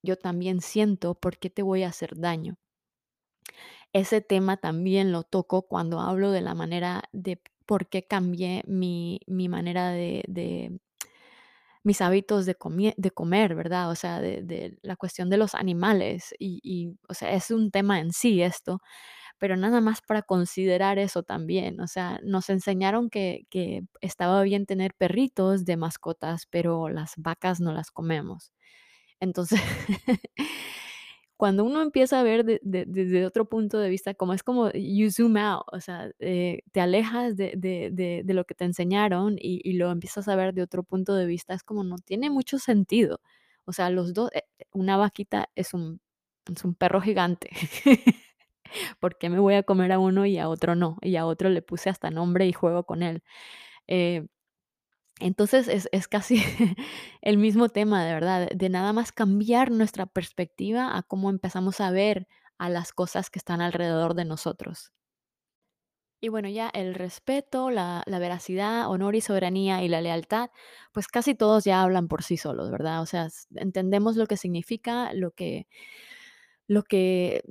yo 0.03 0.17
también 0.17 0.61
siento, 0.61 1.15
¿por 1.15 1.37
qué 1.39 1.49
te 1.51 1.63
voy 1.63 1.83
a 1.83 1.89
hacer 1.89 2.17
daño? 2.17 2.57
Ese 3.93 4.21
tema 4.21 4.57
también 4.57 5.11
lo 5.11 5.23
toco 5.23 5.63
cuando 5.63 5.99
hablo 5.99 6.31
de 6.31 6.41
la 6.41 6.55
manera 6.55 7.03
de 7.11 7.41
por 7.65 7.87
qué 7.87 8.03
cambié 8.07 8.63
mi, 8.67 9.19
mi 9.27 9.49
manera 9.49 9.89
de, 9.91 10.23
de- 10.27 10.79
mis 11.83 12.01
hábitos 12.01 12.45
de, 12.45 12.55
comie- 12.57 12.93
de 12.97 13.11
comer, 13.11 13.55
¿verdad? 13.55 13.89
O 13.89 13.95
sea, 13.95 14.21
de, 14.21 14.43
de 14.43 14.77
la 14.83 14.95
cuestión 14.95 15.29
de 15.29 15.37
los 15.37 15.55
animales 15.55 16.33
y, 16.39 16.59
y, 16.63 16.95
o 17.09 17.13
sea, 17.13 17.31
es 17.33 17.49
un 17.51 17.71
tema 17.71 17.99
en 17.99 18.13
sí 18.13 18.41
esto 18.41 18.81
pero 19.41 19.57
nada 19.57 19.81
más 19.81 20.01
para 20.03 20.23
considerar 20.23 20.99
eso 20.99 21.23
también. 21.23 21.81
O 21.81 21.87
sea, 21.89 22.21
nos 22.23 22.49
enseñaron 22.51 23.09
que, 23.11 23.47
que 23.51 23.83
estaba 24.01 24.43
bien 24.43 24.67
tener 24.67 24.93
perritos 24.95 25.65
de 25.65 25.77
mascotas, 25.77 26.47
pero 26.51 26.89
las 26.89 27.15
vacas 27.17 27.61
no 27.61 27.73
las 27.73 27.91
comemos. 27.91 28.53
Entonces, 29.21 29.61
cuando 31.37 31.63
uno 31.65 31.81
empieza 31.81 32.19
a 32.19 32.23
ver 32.23 32.45
de- 32.45 32.59
de- 32.63 32.85
desde 32.87 33.25
otro 33.25 33.45
punto 33.49 33.79
de 33.79 33.89
vista, 33.89 34.13
como 34.13 34.33
es 34.33 34.43
como 34.43 34.71
you 34.73 35.09
zoom 35.11 35.37
out, 35.37 35.63
o 35.71 35.79
sea, 35.81 36.11
eh, 36.19 36.61
te 36.71 36.81
alejas 36.81 37.35
de, 37.37 37.53
de- 37.57 37.89
de- 37.91 38.21
de 38.23 38.33
lo 38.33 38.45
que 38.45 38.53
te 38.55 38.65
enseñaron 38.65 39.35
y, 39.39 39.59
y 39.63 39.73
lo 39.73 39.91
empiezas 39.91 40.27
a 40.27 40.35
ver 40.35 40.53
de 40.53 40.61
otro 40.63 40.83
punto 40.83 41.15
de 41.15 41.25
vista, 41.25 41.53
es 41.55 41.63
como 41.63 41.83
no 41.83 41.97
tiene 41.97 42.29
mucho 42.29 42.59
sentido. 42.59 43.21
O 43.65 43.73
sea, 43.73 43.89
los 43.89 44.13
dos, 44.13 44.29
eh, 44.33 44.43
una 44.73 44.97
vaquita 44.97 45.49
es 45.55 45.73
un, 45.73 45.99
es 46.53 46.63
un 46.65 46.75
perro 46.75 47.01
gigante. 47.01 47.49
¿Por 48.99 49.17
qué 49.17 49.29
me 49.29 49.39
voy 49.39 49.55
a 49.55 49.63
comer 49.63 49.91
a 49.91 49.99
uno 49.99 50.25
y 50.25 50.37
a 50.37 50.49
otro 50.49 50.75
no? 50.75 50.97
Y 51.01 51.15
a 51.17 51.25
otro 51.25 51.49
le 51.49 51.61
puse 51.61 51.89
hasta 51.89 52.11
nombre 52.11 52.47
y 52.47 52.53
juego 52.53 52.85
con 52.85 53.03
él. 53.03 53.23
Eh, 53.87 54.27
entonces 55.19 55.67
es, 55.67 55.87
es 55.91 56.07
casi 56.07 56.37
el 57.21 57.37
mismo 57.37 57.69
tema, 57.69 58.03
de 58.05 58.13
verdad, 58.13 58.49
de 58.53 58.69
nada 58.69 58.93
más 58.93 59.11
cambiar 59.11 59.71
nuestra 59.71 60.05
perspectiva 60.07 60.97
a 60.97 61.03
cómo 61.03 61.29
empezamos 61.29 61.79
a 61.81 61.91
ver 61.91 62.27
a 62.57 62.69
las 62.69 62.91
cosas 62.93 63.29
que 63.29 63.39
están 63.39 63.61
alrededor 63.61 64.15
de 64.15 64.25
nosotros. 64.25 64.91
Y 66.23 66.29
bueno, 66.29 66.49
ya 66.49 66.69
el 66.69 66.93
respeto, 66.93 67.71
la, 67.71 68.03
la 68.05 68.19
veracidad, 68.19 68.87
honor 68.89 69.15
y 69.15 69.21
soberanía 69.21 69.83
y 69.83 69.87
la 69.87 70.01
lealtad, 70.01 70.51
pues 70.91 71.07
casi 71.07 71.33
todos 71.33 71.63
ya 71.63 71.81
hablan 71.81 72.07
por 72.07 72.21
sí 72.21 72.37
solos, 72.37 72.69
¿verdad? 72.69 73.01
O 73.01 73.07
sea, 73.07 73.27
entendemos 73.55 74.15
lo 74.17 74.27
que 74.27 74.37
significa, 74.37 75.13
lo 75.13 75.31
que, 75.31 75.65
lo 76.67 76.83
que 76.83 77.43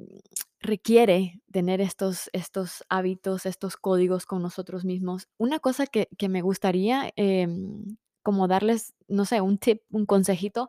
requiere 0.60 1.40
tener 1.52 1.80
estos, 1.80 2.30
estos 2.32 2.84
hábitos, 2.88 3.46
estos 3.46 3.76
códigos 3.76 4.26
con 4.26 4.42
nosotros 4.42 4.84
mismos. 4.84 5.28
Una 5.38 5.58
cosa 5.60 5.86
que, 5.86 6.08
que 6.18 6.28
me 6.28 6.42
gustaría 6.42 7.12
em, 7.16 7.96
como 8.22 8.48
darles, 8.48 8.94
no 9.08 9.24
sé, 9.24 9.40
un 9.40 9.58
tip, 9.58 9.82
un 9.90 10.06
consejito, 10.06 10.68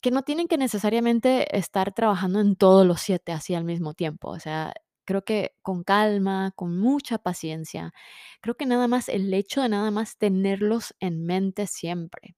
que 0.00 0.10
no 0.10 0.22
tienen 0.22 0.48
que 0.48 0.58
necesariamente 0.58 1.56
estar 1.58 1.92
trabajando 1.94 2.40
en 2.40 2.56
todos 2.56 2.86
los 2.86 3.00
7 3.00 3.32
así 3.32 3.54
al 3.54 3.64
mismo 3.64 3.94
tiempo. 3.94 4.30
O 4.30 4.40
sea, 4.40 4.74
creo 5.04 5.24
que 5.24 5.54
con 5.62 5.84
calma, 5.84 6.52
con 6.56 6.78
mucha 6.78 7.18
paciencia, 7.18 7.92
creo 8.40 8.56
que 8.56 8.66
nada 8.66 8.88
más 8.88 9.08
el 9.08 9.32
hecho 9.34 9.62
de 9.62 9.68
nada 9.70 9.90
más 9.90 10.18
tenerlos 10.18 10.94
en 11.00 11.24
mente 11.24 11.66
siempre 11.66 12.36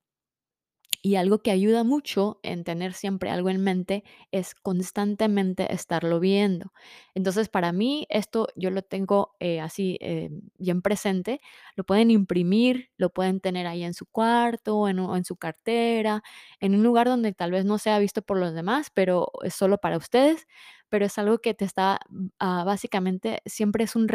y 1.02 1.16
algo 1.16 1.38
que 1.42 1.50
ayuda 1.50 1.82
mucho 1.84 2.40
en 2.42 2.62
tener 2.64 2.92
siempre 2.92 3.30
algo 3.30 3.48
en 3.50 3.62
mente 3.62 4.04
es 4.32 4.54
constantemente 4.54 5.72
estarlo 5.72 6.20
viendo. 6.20 6.72
Entonces, 7.14 7.48
para 7.48 7.72
mí, 7.72 8.06
esto 8.10 8.48
yo 8.56 8.70
lo 8.70 8.82
tengo 8.82 9.34
eh, 9.40 9.60
así 9.60 9.96
eh, 10.00 10.30
bien 10.58 10.82
presente. 10.82 11.40
Lo 11.76 11.84
pueden 11.84 12.10
imprimir, 12.10 12.90
lo 12.98 13.10
pueden 13.10 13.40
tener 13.40 13.66
ahí 13.66 13.82
en 13.82 13.94
su 13.94 14.06
cuarto, 14.06 14.88
en, 14.88 15.00
u- 15.00 15.14
en 15.16 15.24
su 15.24 15.36
cartera, 15.36 16.22
en 16.60 16.74
un 16.74 16.82
lugar 16.82 17.06
donde 17.08 17.32
tal 17.32 17.50
vez 17.52 17.64
no 17.64 17.78
sea 17.78 17.98
visto 17.98 18.22
por 18.22 18.38
los 18.38 18.54
demás, 18.54 18.90
pero 18.92 19.28
es 19.42 19.54
solo 19.54 19.78
para 19.78 19.96
ustedes. 19.96 20.46
Pero 20.88 21.06
es 21.06 21.18
algo 21.18 21.38
que 21.38 21.54
te 21.54 21.64
está, 21.64 22.00
ah, 22.38 22.64
básicamente, 22.64 23.40
siempre 23.46 23.84
es 23.84 23.96
un 23.96 24.08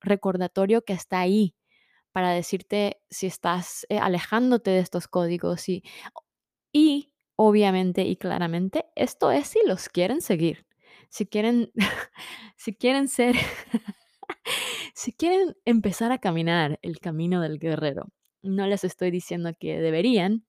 recordatorio 0.00 0.82
que 0.84 0.92
está 0.92 1.20
ahí 1.20 1.54
para 2.16 2.30
decirte 2.30 3.02
si 3.10 3.26
estás 3.26 3.84
eh, 3.90 3.98
alejándote 3.98 4.70
de 4.70 4.78
estos 4.78 5.06
códigos 5.06 5.68
y 5.68 5.82
y, 6.72 7.12
obviamente 7.36 8.04
y 8.04 8.16
claramente, 8.16 8.86
esto 8.96 9.30
es 9.32 9.48
si 9.48 9.60
los 9.66 9.90
quieren 9.90 10.22
seguir. 10.22 10.66
Si 11.10 11.26
quieren 11.26 11.72
si 12.56 12.74
quieren 12.74 13.08
ser 13.08 13.36
si 14.94 15.12
quieren 15.12 15.56
empezar 15.66 16.10
a 16.12 16.18
caminar 16.18 16.78
el 16.82 17.00
camino 17.00 17.42
del 17.42 17.58
guerrero. 17.58 18.06
No 18.42 18.66
les 18.66 18.84
estoy 18.84 19.10
diciendo 19.10 19.52
que 19.60 19.78
deberían, 19.80 20.46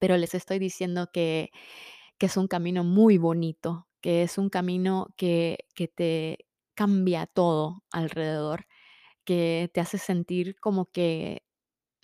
pero 0.00 0.16
les 0.16 0.34
estoy 0.34 0.58
diciendo 0.58 1.08
que 1.12 1.50
que 2.18 2.26
es 2.26 2.36
un 2.36 2.48
camino 2.48 2.84
muy 2.84 3.18
bonito, 3.18 3.88
que 4.00 4.22
es 4.24 4.38
un 4.38 4.50
camino 4.50 5.14
que 5.16 5.66
que 5.74 5.88
te 5.88 6.46
cambia 6.74 7.26
todo 7.26 7.84
alrededor, 7.92 8.66
que 9.24 9.70
te 9.74 9.80
hace 9.80 9.98
sentir 9.98 10.56
como 10.60 10.86
que 10.86 11.42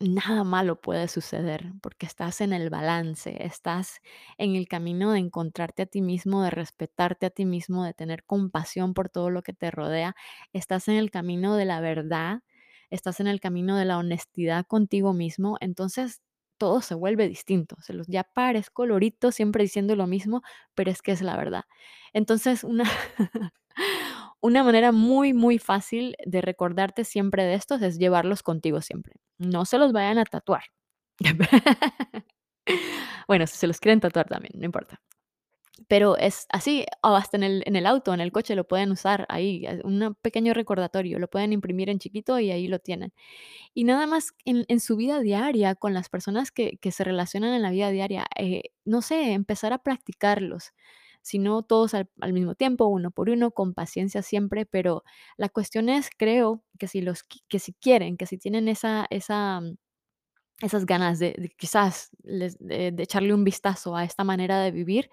Nada 0.02 0.44
malo 0.44 0.80
puede 0.80 1.08
suceder 1.08 1.72
porque 1.82 2.06
estás 2.06 2.40
en 2.40 2.54
el 2.54 2.70
balance, 2.70 3.44
estás 3.44 4.00
en 4.38 4.56
el 4.56 4.66
camino 4.66 5.12
de 5.12 5.18
encontrarte 5.18 5.82
a 5.82 5.86
ti 5.86 6.00
mismo, 6.00 6.42
de 6.42 6.48
respetarte 6.50 7.26
a 7.26 7.30
ti 7.30 7.44
mismo, 7.44 7.84
de 7.84 7.92
tener 7.92 8.24
compasión 8.24 8.94
por 8.94 9.10
todo 9.10 9.28
lo 9.28 9.42
que 9.42 9.52
te 9.52 9.70
rodea. 9.70 10.16
Estás 10.54 10.88
en 10.88 10.94
el 10.96 11.10
camino 11.10 11.54
de 11.56 11.66
la 11.66 11.80
verdad, 11.80 12.42
estás 12.88 13.20
en 13.20 13.26
el 13.26 13.40
camino 13.40 13.76
de 13.76 13.84
la 13.84 13.98
honestidad 13.98 14.64
contigo 14.66 15.12
mismo. 15.12 15.58
Entonces 15.60 16.22
todo 16.56 16.80
se 16.80 16.94
vuelve 16.94 17.28
distinto. 17.28 17.76
Se 17.82 17.92
los, 17.92 18.06
ya 18.06 18.24
pares 18.24 18.70
colorito 18.70 19.32
siempre 19.32 19.64
diciendo 19.64 19.96
lo 19.96 20.06
mismo, 20.06 20.42
pero 20.74 20.90
es 20.90 21.02
que 21.02 21.12
es 21.12 21.20
la 21.20 21.36
verdad. 21.36 21.64
Entonces, 22.14 22.64
una, 22.64 22.84
una 24.42 24.64
manera 24.64 24.92
muy, 24.92 25.32
muy 25.34 25.58
fácil 25.58 26.16
de 26.26 26.40
recordarte 26.40 27.04
siempre 27.04 27.44
de 27.44 27.54
estos 27.54 27.82
es 27.82 27.98
llevarlos 27.98 28.42
contigo 28.42 28.80
siempre. 28.80 29.14
No 29.38 29.64
se 29.64 29.78
los 29.78 29.92
vayan 29.92 30.18
a 30.18 30.24
tatuar. 30.24 30.64
Bueno, 33.28 33.46
si 33.46 33.56
se 33.56 33.66
los 33.66 33.80
quieren 33.80 34.00
tatuar 34.00 34.28
también, 34.28 34.52
no 34.56 34.64
importa. 34.64 35.00
Pero 35.88 36.16
es 36.18 36.46
así, 36.50 36.86
o 37.02 37.16
hasta 37.16 37.36
en 37.38 37.42
el, 37.44 37.62
en 37.66 37.76
el 37.76 37.86
auto, 37.86 38.14
en 38.14 38.20
el 38.20 38.32
coche 38.32 38.54
lo 38.56 38.68
pueden 38.68 38.92
usar 38.92 39.26
ahí, 39.30 39.66
eh, 39.66 39.80
un 39.84 40.16
pequeño 40.22 40.54
recordatorio, 40.54 41.18
lo 41.18 41.28
pueden 41.28 41.52
imprimir 41.52 41.90
en 41.90 41.98
chiquito 41.98 42.38
y 42.38 42.50
ahí 42.52 42.68
lo 42.68 42.78
tienen. 42.80 43.12
Y 43.74 43.84
nada 43.84 44.06
más 44.06 44.32
en, 44.44 44.64
en 44.68 44.80
su 44.80 44.96
vida 44.96 45.20
diaria, 45.20 45.74
con 45.76 45.94
las 45.94 46.08
personas 46.10 46.52
que, 46.52 46.78
que 46.78 46.92
se 46.92 47.04
relacionan 47.04 47.54
en 47.54 47.62
la 47.62 47.70
vida 47.70 47.90
diaria, 47.90 48.26
eh, 48.38 48.64
no 48.84 49.02
sé, 49.02 49.32
empezar 49.32 49.72
a 49.74 49.78
practicarlos. 49.78 50.72
Si 51.22 51.38
no 51.38 51.62
todos 51.62 51.94
al, 51.94 52.08
mismo 52.32 52.54
tiempo, 52.54 52.86
uno 52.86 53.10
por 53.10 53.30
uno, 53.30 53.50
con 53.50 53.74
paciencia 53.74 54.22
siempre, 54.22 54.66
pero 54.66 55.04
la 55.36 55.48
cuestión 55.48 55.88
es, 55.88 56.10
creo, 56.16 56.64
que 56.78 56.88
si 56.88 57.00
los 57.02 57.22
que 57.22 57.58
si 57.58 57.74
quieren, 57.74 58.16
que 58.16 58.26
si 58.26 58.38
tienen 58.38 58.68
esa, 58.68 59.06
esa 59.10 59.60
esas 60.60 60.86
ganas 60.86 61.18
de, 61.18 61.52
quizás 61.56 62.10
de, 62.18 62.92
de 62.92 63.02
echarle 63.02 63.34
un 63.34 63.44
vistazo 63.44 63.96
a 63.96 64.04
esta 64.04 64.24
manera 64.24 64.60
de 64.60 64.70
vivir, 64.70 65.10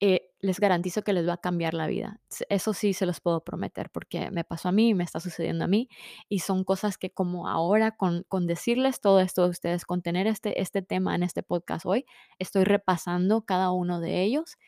eh, 0.00 0.30
les 0.40 0.60
garantizo 0.60 1.00
que 1.02 1.14
les 1.14 1.26
va 1.26 1.34
a 1.34 1.40
cambiar 1.40 1.72
la 1.72 1.86
vida. 1.86 2.20
Eso 2.50 2.74
sí 2.74 2.92
se 2.92 3.06
los 3.06 3.20
puedo 3.20 3.42
prometer 3.42 3.88
porque 3.90 4.30
me 4.30 4.44
pasó 4.44 4.68
a 4.68 4.72
mí, 4.72 4.92
me 4.92 5.04
está 5.04 5.20
sucediendo 5.20 5.64
a 5.64 5.68
mí 5.68 5.88
y 6.28 6.40
son 6.40 6.64
cosas 6.64 6.98
que 6.98 7.10
como 7.10 7.48
ahora 7.48 7.96
con, 7.96 8.24
con 8.28 8.46
decirles 8.46 9.00
todo 9.00 9.20
esto 9.20 9.44
a 9.44 9.48
ustedes, 9.48 9.86
con 9.86 10.02
tener 10.02 10.26
este, 10.26 10.60
este 10.60 10.82
tema 10.82 11.14
en 11.14 11.22
este 11.22 11.42
podcast 11.42 11.86
hoy, 11.86 12.04
estoy 12.38 12.64
repasando 12.64 13.46
cada 13.46 13.72
uno 13.72 14.00
de 14.00 14.22
ellos 14.22 14.58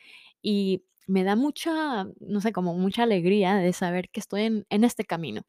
y 0.43 0.85
me 1.07 1.25
da 1.25 1.37
mucha, 1.37 2.07
no 2.21 2.41
sé, 2.41 2.53
como 2.53 2.75
mucha 2.75 3.05
alegría 3.05 3.57
de 3.57 3.73
saber 3.73 4.11
que 4.11 4.21
estoy 4.21 4.43
en, 4.43 4.67
en 4.71 4.85
este 4.85 5.05
camino, 5.05 5.43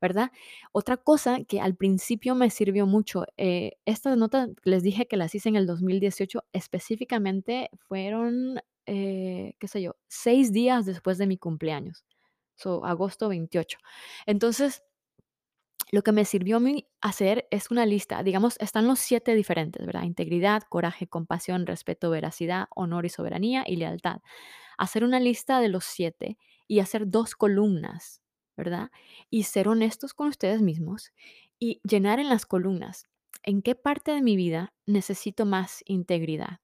¿verdad? 0.00 0.30
Otra 0.72 0.96
cosa 0.96 1.44
que 1.44 1.60
al 1.60 1.76
principio 1.76 2.34
me 2.34 2.50
sirvió 2.50 2.86
mucho, 2.86 3.24
eh, 3.36 3.72
estas 3.86 4.16
notas 4.16 4.50
les 4.64 4.82
dije 4.82 5.06
que 5.06 5.16
las 5.16 5.34
hice 5.34 5.48
en 5.48 5.56
el 5.56 5.66
2018, 5.66 6.44
específicamente 6.52 7.70
fueron, 7.88 8.60
eh, 8.86 9.54
qué 9.58 9.68
sé 9.68 9.82
yo, 9.82 9.96
seis 10.08 10.52
días 10.52 10.84
después 10.86 11.16
de 11.18 11.26
mi 11.26 11.38
cumpleaños, 11.38 12.04
so, 12.56 12.84
agosto 12.84 13.28
28. 13.28 13.78
Entonces, 14.26 14.82
lo 15.94 16.02
que 16.02 16.12
me 16.12 16.24
sirvió 16.24 16.56
a 16.58 16.60
mí 16.60 16.88
hacer 17.00 17.46
es 17.50 17.70
una 17.70 17.86
lista, 17.86 18.22
digamos, 18.22 18.56
están 18.60 18.86
los 18.86 18.98
siete 18.98 19.34
diferentes, 19.34 19.84
¿verdad? 19.86 20.02
Integridad, 20.04 20.62
coraje, 20.68 21.06
compasión, 21.06 21.66
respeto, 21.66 22.10
veracidad, 22.10 22.66
honor 22.74 23.06
y 23.06 23.10
soberanía 23.10 23.64
y 23.66 23.76
lealtad 23.76 24.20
hacer 24.78 25.04
una 25.04 25.20
lista 25.20 25.60
de 25.60 25.68
los 25.68 25.84
siete 25.84 26.38
y 26.66 26.80
hacer 26.80 27.08
dos 27.10 27.34
columnas, 27.34 28.22
¿verdad? 28.56 28.90
Y 29.30 29.44
ser 29.44 29.68
honestos 29.68 30.14
con 30.14 30.28
ustedes 30.28 30.62
mismos 30.62 31.12
y 31.58 31.80
llenar 31.88 32.18
en 32.20 32.28
las 32.28 32.46
columnas 32.46 33.06
en 33.42 33.62
qué 33.62 33.74
parte 33.74 34.12
de 34.12 34.22
mi 34.22 34.36
vida 34.36 34.72
necesito 34.86 35.44
más 35.46 35.82
integridad. 35.86 36.60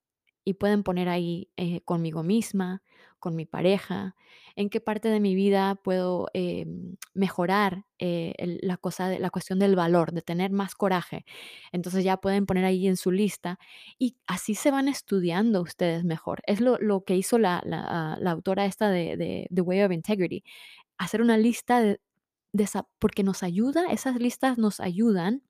Y 0.50 0.54
pueden 0.54 0.82
poner 0.82 1.08
ahí 1.08 1.48
eh, 1.56 1.80
conmigo 1.82 2.24
misma, 2.24 2.82
con 3.20 3.36
mi 3.36 3.46
pareja, 3.46 4.16
en 4.56 4.68
qué 4.68 4.80
parte 4.80 5.08
de 5.08 5.20
mi 5.20 5.36
vida 5.36 5.76
puedo 5.76 6.26
eh, 6.34 6.66
mejorar 7.14 7.84
eh, 8.00 8.34
la, 8.62 8.76
cosa 8.76 9.16
la 9.16 9.30
cuestión 9.30 9.60
del 9.60 9.76
valor, 9.76 10.10
de 10.10 10.22
tener 10.22 10.50
más 10.50 10.74
coraje. 10.74 11.24
Entonces 11.70 12.02
ya 12.02 12.16
pueden 12.16 12.46
poner 12.46 12.64
ahí 12.64 12.88
en 12.88 12.96
su 12.96 13.12
lista 13.12 13.60
y 13.96 14.16
así 14.26 14.56
se 14.56 14.72
van 14.72 14.88
estudiando 14.88 15.62
ustedes 15.62 16.02
mejor. 16.02 16.42
Es 16.48 16.60
lo, 16.60 17.04
que 17.04 17.14
hizo 17.14 17.38
la, 17.38 17.60
autora 18.26 18.64
esta 18.64 18.90
de, 18.90 19.16
de 19.16 19.46
The 19.54 19.60
Way 19.60 19.82
of 19.82 19.92
Integrity, 19.92 20.42
hacer 20.98 21.22
una 21.22 21.38
lista 21.38 21.80
de, 21.80 22.00
de 22.52 22.64
esa, 22.64 22.88
porque 22.98 23.22
nos 23.22 23.44
ayuda, 23.44 23.84
esas 23.92 24.16
listas 24.16 24.58
nos 24.58 24.80
ayudan 24.80 25.44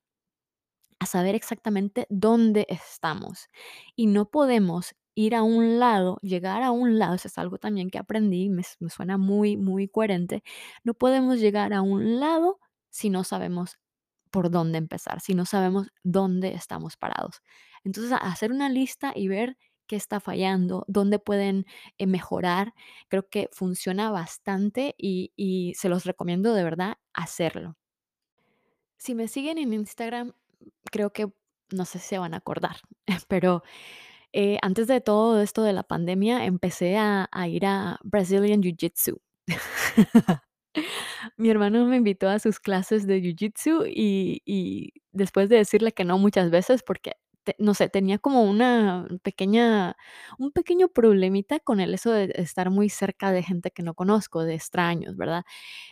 a 1.01 1.07
saber 1.07 1.35
exactamente 1.35 2.07
dónde 2.11 2.67
estamos. 2.69 3.49
Y 3.97 4.07
no 4.07 4.31
podemos 4.31 4.95
ir 5.15 5.35
a 5.35 5.43
un 5.43 5.79
lado, 5.81 6.19
llegar 6.23 6.63
a 6.63 6.71
un 6.71 6.99
lado, 6.99 7.15
eso 7.17 7.29
es 7.29 7.39
algo 7.39 7.59
también 7.59 7.91
que 7.91 7.99
aprendí, 7.99 8.49
me, 8.49 8.63
me 8.79 8.91
suena 8.91 9.19
muy, 9.19 9.57
muy 9.57 9.89
coherente, 9.89 10.43
no 10.85 10.95
podemos 10.95 11.41
llegar 11.41 11.73
a 11.73 11.83
un 11.83 12.21
lado 12.21 12.61
si 12.91 13.11
no 13.11 13.25
sabemos 13.25 13.79
por 14.31 14.51
dónde 14.51 14.79
empezar, 14.79 15.21
si 15.21 15.35
no 15.35 15.45
sabemos 15.47 15.89
dónde 16.05 16.55
estamos 16.55 16.97
parados. 16.97 17.43
Entonces, 17.85 18.17
hacer 18.21 18.53
una 18.53 18.69
lista 18.69 19.13
y 19.15 19.29
ver 19.29 19.59
qué 19.87 19.97
está 19.97 20.21
fallando, 20.21 20.85
dónde 20.87 21.19
pueden 21.19 21.67
eh, 21.99 22.07
mejorar, 22.07 22.75
creo 23.09 23.29
que 23.29 23.49
funciona 23.53 24.11
bastante 24.11 24.95
y 24.97 25.75
se 25.77 25.89
los 25.89 26.05
recomiendo 26.05 26.55
de 26.55 26.63
verdad 26.65 26.99
hacerlo. 27.13 27.77
Si 28.99 29.15
me 29.15 29.29
siguen 29.29 29.57
en 29.57 29.73
Instagram, 29.73 30.35
creo 30.91 31.13
que 31.13 31.29
no 31.71 31.85
sé 31.85 31.99
si 31.99 32.09
se 32.09 32.19
van 32.19 32.35
a 32.35 32.39
acordar, 32.39 32.77
pero 33.29 33.63
eh, 34.33 34.59
antes 34.63 34.87
de 34.87 35.01
todo 35.01 35.41
esto 35.43 35.63
de 35.63 35.73
la 35.73 35.83
pandemia, 35.83 36.45
empecé 36.45 36.97
a, 36.99 37.29
ir 37.49 37.67
a 37.67 37.99
Brazilian 38.03 38.63
Jiu-Jitsu. 38.63 39.21
Mi 41.37 41.51
hermano 41.51 41.85
me 41.87 41.97
invitó 41.97 42.29
a 42.29 42.39
sus 42.39 42.61
clases 42.61 43.07
de 43.07 43.21
Jiu-Jitsu 43.23 43.87
y, 43.89 44.43
y 44.45 44.93
después 45.13 45.49
de 45.49 45.57
decirle 45.57 45.93
que 45.93 46.05
no 46.05 46.19
muchas 46.19 46.51
veces, 46.51 46.83
porque 46.83 47.15
no 47.59 47.75
sé, 47.75 47.89
tenía 47.89 48.19
como 48.19 48.45
una 48.45 49.07
pequeña, 49.23 49.97
un 50.39 50.53
pequeño 50.53 50.89
problemita 50.89 51.61
con 51.61 51.81
el 51.81 51.95
eso 51.95 52.13
de 52.13 52.33
estar 52.37 52.71
muy 52.71 52.89
cerca 52.89 53.33
de 53.33 53.43
gente 53.43 53.71
que 53.71 53.83
no 53.83 53.95
conozco, 53.95 54.45
de 54.45 54.55
extraños, 54.55 55.17
¿verdad? 55.17 55.45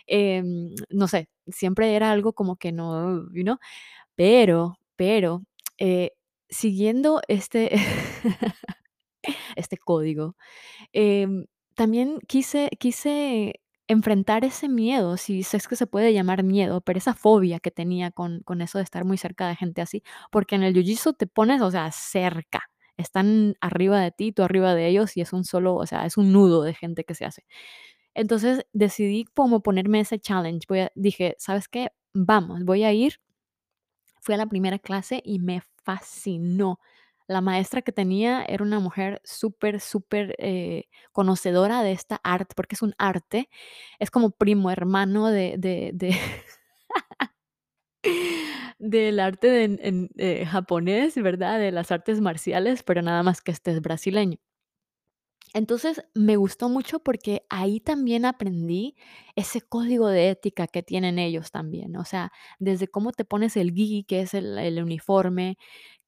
Em, 0.07 0.75
no 0.89 1.07
sé, 1.07 1.29
siempre 1.47 1.95
era 1.95 2.11
algo 2.11 2.33
como 2.33 2.57
que 2.57 2.71
no, 2.71 3.27
you 3.33 3.43
know, 3.43 3.57
pero, 4.19 4.75
pero, 4.97 5.43
eh, 5.77 6.11
siguiendo 6.49 7.21
este, 7.29 7.71
este 9.55 9.77
código, 9.77 10.35
em, 10.93 11.45
también 11.75 12.19
quise, 12.27 12.69
quise 12.79 13.61
enfrentar 13.87 14.45
ese 14.45 14.69
miedo, 14.69 15.17
si 15.17 15.41
es 15.41 15.67
que 15.69 15.75
se 15.77 15.87
puede 15.87 16.13
llamar 16.13 16.43
miedo, 16.43 16.81
pero 16.81 16.99
esa 16.99 17.13
fobia 17.15 17.59
que 17.61 17.71
tenía 17.71 18.11
con, 18.11 18.41
con 18.43 18.61
eso 18.61 18.79
de 18.79 18.85
estar 18.85 19.05
muy 19.05 19.17
cerca 19.17 19.47
de 19.49 19.55
gente 19.55 19.81
así, 19.81 20.03
porque 20.31 20.55
en 20.55 20.63
el 20.63 20.75
jiu 20.83 21.13
te 21.13 21.27
pones, 21.27 21.61
o 21.61 21.71
sea, 21.71 21.91
cerca, 21.91 22.63
están 22.97 23.55
arriba 23.61 24.01
de 24.01 24.11
ti, 24.11 24.31
tú 24.33 24.43
arriba 24.43 24.75
de 24.75 24.87
ellos 24.89 25.17
y 25.17 25.21
es 25.21 25.33
un 25.33 25.45
solo, 25.45 25.75
o 25.75 25.85
sea, 25.87 26.05
es 26.05 26.17
un 26.17 26.33
nudo 26.33 26.63
de 26.63 26.73
gente 26.75 27.05
que 27.05 27.15
se 27.15 27.25
hace. 27.25 27.45
Entonces 28.15 28.65
decidí 28.73 29.25
como 29.35 29.61
ponerme 29.61 30.01
ese 30.01 30.19
challenge, 30.19 30.65
voy 30.69 30.87
dije, 30.95 31.35
¿sabes 31.39 31.67
qué? 31.69 31.89
Vamos, 32.13 32.65
voy 32.65 32.83
a 32.83 32.93
ir. 32.93 33.19
Fui 34.29 34.35
a 34.35 34.37
la 34.37 34.45
primera 34.45 34.77
clase 34.77 35.23
y 35.25 35.39
me 35.39 35.63
fascinó. 35.83 36.79
La 37.25 37.41
maestra 37.41 37.81
que 37.81 37.91
tenía 37.91 38.43
era 38.47 38.63
una 38.63 38.79
mujer 38.79 39.21
súper, 39.23 39.79
súper 39.81 40.35
eh, 40.37 40.83
conocedora 41.11 41.81
de 41.81 41.93
esta 41.93 42.21
arte, 42.23 42.53
porque 42.55 42.75
es 42.75 42.83
un 42.83 42.93
arte, 42.99 43.49
es 43.97 44.11
como 44.11 44.29
primo 44.29 44.69
hermano 44.69 45.29
de, 45.31 45.55
de, 45.57 45.89
de 45.95 46.15
del 48.79 49.19
arte 49.19 49.63
en, 49.63 50.09
eh, 50.17 50.45
japonés, 50.45 51.15
¿verdad? 51.15 51.59
De 51.59 51.71
las 51.71 51.91
artes 51.91 52.21
marciales, 52.21 52.83
pero 52.83 53.01
nada 53.01 53.23
más 53.23 53.41
que 53.41 53.51
este 53.51 53.71
es 53.71 53.81
brasileño. 53.81 54.37
Entonces 55.53 56.03
me 56.13 56.35
gustó 56.35 56.69
mucho 56.69 56.99
porque 56.99 57.45
ahí 57.49 57.79
también 57.79 58.25
aprendí 58.25 58.95
ese 59.35 59.61
código 59.61 60.07
de 60.07 60.29
ética 60.29 60.67
que 60.67 60.83
tienen 60.83 61.17
ellos 61.19 61.51
también. 61.51 61.95
O 61.97 62.05
sea, 62.05 62.31
desde 62.59 62.87
cómo 62.87 63.11
te 63.11 63.25
pones 63.25 63.57
el 63.57 63.73
gi, 63.73 64.03
que 64.03 64.21
es 64.21 64.33
el, 64.35 64.81
uniforme, 64.83 65.57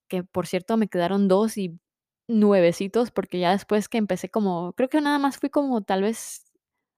que 0.08 0.24
por 0.24 0.46
cierto 0.46 0.76
me 0.76 0.88
quedaron 0.88 1.28
dos 1.28 1.58
y 1.58 1.78
nuevecitos, 2.28 3.10
porque 3.12 3.40
ya 3.40 3.52
después 3.52 3.88
que 3.88 3.98
empecé 3.98 4.30
como, 4.30 4.72
creo 4.74 4.88
que 4.90 5.00
nada 5.00 5.18
más 5.18 5.38
fui 5.38 5.50
como 5.50 5.82
tal 5.82 6.02
vez, 6.02 6.44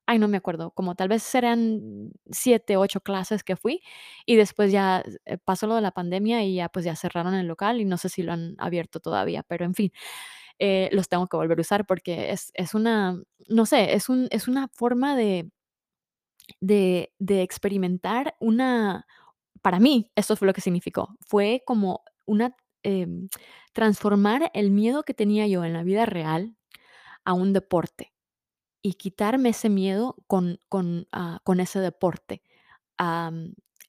ay, 0.06 0.18
no 0.18 0.28
me 0.28 0.38
acuerdo, 0.38 0.72
como 0.72 0.94
tal 0.96 1.08
vez 1.08 1.22
serán 1.24 2.12
siete, 2.30 2.76
ocho 2.76 3.00
clases 3.02 3.44
que 3.44 3.56
fui, 3.56 3.82
y 4.26 4.36
después 4.36 4.72
ya 4.72 5.04
eh, 5.26 5.38
pasó 5.38 5.66
lo 5.68 5.76
de 5.76 5.82
la 5.82 5.92
pandemia 5.92 6.44
y 6.44 6.56
ya 6.56 6.68
pues 6.70 6.84
ya 6.86 6.96
cerraron 6.96 7.34
el 7.34 7.46
local 7.48 7.80
y 7.80 7.84
no 7.86 7.98
sé 7.98 8.08
si 8.10 8.22
lo 8.22 8.32
han 8.34 8.54
abierto 8.58 9.00
todavía, 9.00 9.42
pero 9.44 9.64
en 9.66 9.74
fin. 9.74 9.92
Eh, 10.58 10.88
los 10.92 11.08
tengo 11.08 11.26
que 11.26 11.36
volver 11.36 11.58
a 11.58 11.62
usar 11.62 11.86
porque 11.86 12.30
es, 12.32 12.50
es 12.54 12.74
una, 12.74 13.20
no 13.48 13.66
sé, 13.66 13.94
es, 13.94 14.08
un, 14.08 14.28
es 14.30 14.48
una 14.48 14.68
forma 14.68 15.16
de, 15.16 15.50
de, 16.60 17.12
de 17.18 17.42
experimentar 17.42 18.36
una, 18.40 19.06
para 19.62 19.80
mí, 19.80 20.10
eso 20.16 20.36
fue 20.36 20.46
lo 20.46 20.54
que 20.54 20.60
significó. 20.60 21.16
Fue 21.26 21.62
como 21.66 22.02
una 22.26 22.54
Em, 22.84 23.30
transformar 23.72 24.50
el 24.52 24.70
miedo 24.70 25.04
que 25.04 25.14
tenía 25.14 25.46
yo 25.46 25.64
en 25.64 25.72
la 25.72 25.82
vida 25.82 26.04
real 26.04 26.54
a 27.24 27.32
un 27.32 27.54
deporte 27.54 28.12
y 28.82 28.94
quitarme 28.94 29.50
ese 29.50 29.70
miedo 29.70 30.16
con, 30.26 30.60
con, 30.68 31.08
ah, 31.12 31.40
con 31.44 31.60
ese 31.60 31.80
deporte. 31.80 32.42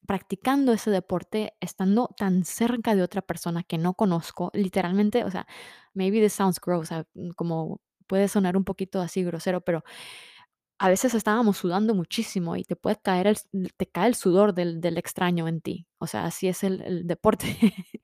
Practicando 0.05 0.73
ese 0.73 0.91
deporte, 0.91 1.53
estando 1.61 2.09
tan 2.17 2.45
cerca 2.45 2.95
de 2.95 3.03
otra 3.03 3.21
persona 3.21 3.63
que 3.63 3.77
no 3.77 3.93
conozco, 3.95 4.51
literalmente, 4.53 5.23
o 5.23 5.31
sea, 5.31 5.47
maybe 5.93 6.19
this 6.21 6.33
sounds 6.33 6.59
gross, 6.59 6.91
mm, 6.91 7.31
como 7.35 7.81
puede 8.07 8.27
sonar 8.27 8.57
un 8.57 8.63
poquito 8.65 9.01
así 9.01 9.23
grosero, 9.23 9.61
pero 9.61 9.83
a 10.79 10.89
veces 10.89 11.13
estábamos 11.13 11.57
sudando 11.57 11.95
muchísimo 11.95 12.55
y 12.57 12.63
te 12.63 12.75
puede 12.75 12.97
caer 12.97 13.27
el, 13.27 13.37
te 13.77 13.87
cae 13.87 14.07
el 14.09 14.15
sudor 14.15 14.53
del, 14.53 14.81
del 14.81 14.97
extraño 14.97 15.47
en 15.47 15.61
ti. 15.61 15.87
O 15.99 16.07
sea, 16.07 16.25
así 16.25 16.47
es 16.47 16.63
el, 16.63 16.81
el 16.81 17.07
deporte. 17.07 17.45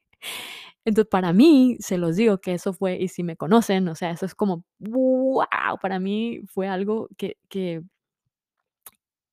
Entonces, 0.85 1.09
para 1.11 1.33
mí, 1.33 1.77
se 1.79 1.97
los 1.97 2.15
digo 2.15 2.39
que 2.39 2.53
eso 2.53 2.73
fue, 2.73 2.97
y 2.99 3.07
si 3.07 3.23
me 3.23 3.37
conocen, 3.37 3.87
o 3.87 3.95
sea, 3.95 4.11
eso 4.11 4.25
es 4.25 4.35
como, 4.35 4.63
wow, 4.79 5.45
para 5.81 5.99
mí 5.99 6.41
fue 6.47 6.67
algo 6.67 7.07
que, 7.17 7.37
que 7.49 7.83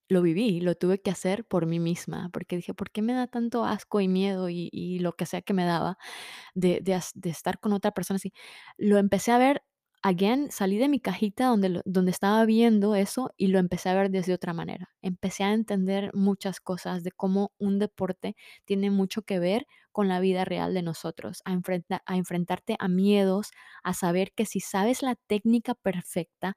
lo 0.09 0.23
viví, 0.23 0.61
lo 0.61 0.75
tuve 0.75 1.01
que 1.01 1.11
hacer 1.11 1.45
por 1.47 1.67
mí 1.67 1.81
misma, 1.81 2.31
porque 2.33 2.57
dije, 2.57 2.75
¿por 2.75 2.91
qué 2.91 3.03
me 3.03 3.13
da 3.15 3.27
tanto 3.27 3.65
asco 3.65 4.01
y 4.01 4.09
miedo 4.09 4.49
y, 4.49 4.69
y 4.73 4.99
lo 5.01 5.15
que 5.15 5.27
sea 5.27 5.43
que 5.43 5.55
me 5.55 5.65
daba 5.65 5.99
de, 6.55 6.81
de, 6.83 7.31
estar 7.31 7.61
con 7.61 7.73
otra 7.73 7.93
persona 7.93 8.17
así? 8.17 8.33
Lo 8.77 8.99
empecé 8.99 9.33
a 9.33 9.39
ver, 9.39 9.63
again, 10.03 10.51
salí 10.51 10.79
de 10.79 10.89
mi 10.89 11.01
cajita 11.01 11.47
donde, 11.47 11.83
donde 11.85 12.11
estaba 12.11 12.45
viendo 12.45 12.95
eso 12.95 13.33
y 13.37 13.49
lo 13.49 13.59
empecé 13.59 13.89
a 13.91 13.95
ver 13.95 14.11
desde 14.11 14.35
otra 14.35 14.53
manera. 14.55 14.91
Empecé 15.03 15.45
a 15.45 15.53
entender 15.53 16.11
muchas 16.15 16.61
cosas 16.61 17.03
de 17.05 17.13
cómo 17.13 17.53
un 17.59 17.79
deporte 17.79 18.37
tiene 18.65 18.91
mucho 18.91 19.23
que 19.23 19.39
ver 19.39 19.67
con 19.93 20.09
la 20.09 20.21
vida 20.21 20.45
real 20.45 20.75
de 20.75 20.83
nosotros, 20.83 21.43
a, 21.45 21.53
a 22.07 22.17
enfrentarte 22.17 22.77
a 22.79 22.89
miedos, 22.89 23.51
a 23.83 23.95
saber 23.95 24.33
que 24.33 24.47
si 24.47 24.61
sabes 24.61 25.03
la 25.03 25.17
técnica 25.17 25.75
perfecta, 25.75 26.57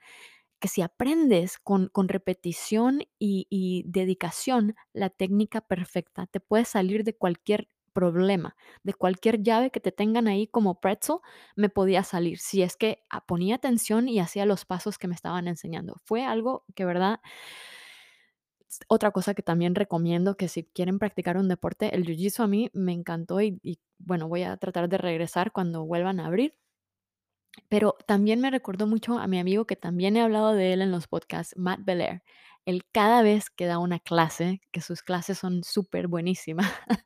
que 0.62 0.70
si 0.70 0.82
aprendes 0.82 1.58
con, 1.60 1.90
con 1.90 2.08
repetición 2.08 3.04
y, 3.20 3.84
dedicación 3.88 4.76
la 4.94 5.10
técnica 5.10 5.60
perfecta, 5.62 6.28
te 6.28 6.40
puedes 6.40 6.70
salir 6.70 7.04
de 7.04 7.18
cualquier 7.18 7.68
problema, 7.94 8.56
de 8.84 8.94
cualquier 8.94 9.44
llave 9.44 9.72
que 9.72 9.82
te 9.82 9.92
tengan 9.92 10.28
ahí 10.28 10.48
como 10.48 10.80
pretzel, 10.80 11.18
me 11.58 11.68
podía 11.68 12.04
salir 12.04 12.40
si 12.40 12.62
es 12.62 12.78
que 12.78 13.04
ah, 13.10 13.26
ponía 13.26 13.56
atención 13.56 14.08
y 14.08 14.20
hacía 14.20 14.46
los 14.46 14.64
pasos 14.66 14.98
que 14.98 15.10
me 15.10 15.16
estaban 15.16 15.48
enseñando. 15.50 15.96
Fue 16.06 16.24
algo 16.24 16.64
que, 16.76 16.86
verdad, 16.86 17.20
otra 18.88 19.12
cosa 19.12 19.34
que 19.34 19.44
también 19.44 19.76
recomiendo 19.76 20.38
que 20.38 20.48
si 20.48 20.64
quieren 20.64 21.00
practicar 21.00 21.38
un 21.38 21.50
deporte, 21.50 21.94
el 21.96 22.06
jiu-jitsu 22.06 22.44
a 22.44 22.48
mí 22.48 22.70
me 22.74 22.94
encantó 22.94 23.42
y, 23.42 23.60
y 23.64 23.80
bueno, 23.98 24.30
voy 24.30 24.44
a 24.44 24.56
tratar 24.58 24.88
de 24.90 24.98
regresar 24.98 25.52
cuando 25.52 25.86
vuelvan 25.86 26.20
a 26.20 26.28
abrir 26.28 26.56
pero 27.70 27.98
también 28.08 28.40
me 28.42 28.52
recordó 28.52 28.88
mucho 28.88 29.18
a 29.20 29.28
mi 29.28 29.40
amigo 29.40 29.66
que 29.66 29.76
también 29.76 30.18
he 30.18 30.22
hablado 30.22 30.54
de 30.54 30.74
él 30.74 30.82
en 30.82 30.92
los 30.92 31.08
podcasts, 31.08 31.56
Matt 31.58 31.82
Belair. 31.84 32.24
Él 32.66 32.84
cada 32.92 33.22
vez 33.24 33.50
que 33.50 33.66
da 33.66 33.80
una 33.80 34.00
clase, 34.00 34.62
que 34.72 34.82
sus 34.82 35.02
clases 35.04 35.40
son 35.40 35.64
súper 35.64 36.08
buenísimas, 36.08 36.72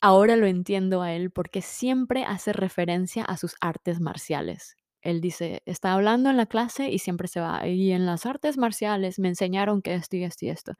ahora 0.00 0.36
lo 0.36 0.46
entiendo 0.46 1.02
a 1.02 1.12
él 1.12 1.30
porque 1.30 1.62
siempre 1.62 2.24
hace 2.24 2.52
referencia 2.52 3.24
a 3.24 3.36
sus 3.36 3.56
artes 3.60 4.00
marciales. 4.00 4.76
Él 5.02 5.20
dice, 5.22 5.62
está 5.64 5.94
hablando 5.94 6.28
en 6.30 6.36
la 6.36 6.46
clase 6.46 6.90
y 6.90 6.98
siempre 6.98 7.26
se 7.28 7.40
va, 7.40 7.66
y 7.66 7.92
en 7.92 8.04
las 8.06 8.26
artes 8.26 8.58
marciales 8.58 9.18
me 9.18 9.28
enseñaron 9.28 9.80
que 9.82 9.94
esto 9.94 10.16
y 10.16 10.24
esto 10.24 10.44
y 10.44 10.50
esto. 10.50 10.72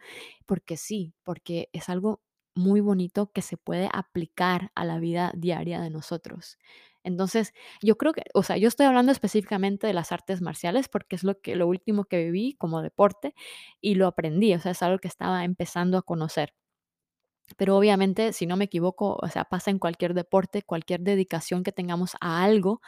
Porque 0.46 0.76
sí, 0.76 1.14
porque 1.22 1.70
es 1.72 1.88
algo 1.88 2.20
muy 2.54 2.80
bonito 2.82 3.30
que 3.32 3.40
se 3.42 3.56
puede 3.56 3.88
aplicar 3.92 4.72
a 4.74 4.84
la 4.84 4.98
vida 4.98 5.32
diaria 5.36 5.80
de 5.80 5.88
nosotros. 5.90 6.58
Entonces, 7.04 7.52
yo 7.82 7.96
creo 7.96 8.12
que, 8.12 8.22
o 8.34 8.42
sea, 8.42 8.56
yo 8.56 8.68
estoy 8.68 8.86
hablando 8.86 9.12
específicamente 9.12 9.86
de 9.86 9.94
las 9.94 10.12
artes 10.12 10.42
marciales 10.42 10.88
porque 10.88 11.16
es 11.16 11.24
lo 11.24 11.40
que 11.40 11.56
lo 11.56 11.66
último 11.68 12.04
que 12.04 12.24
viví 12.24 12.54
como 12.58 12.82
deporte 12.82 13.34
y 13.80 13.94
lo 13.94 14.06
aprendí, 14.06 14.54
o 14.54 14.60
sea, 14.60 14.72
es 14.72 14.82
algo 14.82 14.98
que 14.98 15.08
estaba 15.08 15.44
empezando 15.44 15.98
a 15.98 16.02
conocer. 16.02 16.54
Pero 17.56 17.76
obviamente, 17.76 18.32
si 18.32 18.46
no 18.46 18.56
me 18.56 18.64
equivoco, 18.66 19.18
o 19.20 19.28
sea, 19.28 19.44
pasa 19.44 19.70
en 19.70 19.78
cualquier 19.78 20.14
deporte, 20.14 20.62
cualquier 20.62 21.00
dedicación 21.00 21.62
que 21.62 21.72
tengamos 21.72 22.16
a 22.20 22.44
algo, 22.44 22.80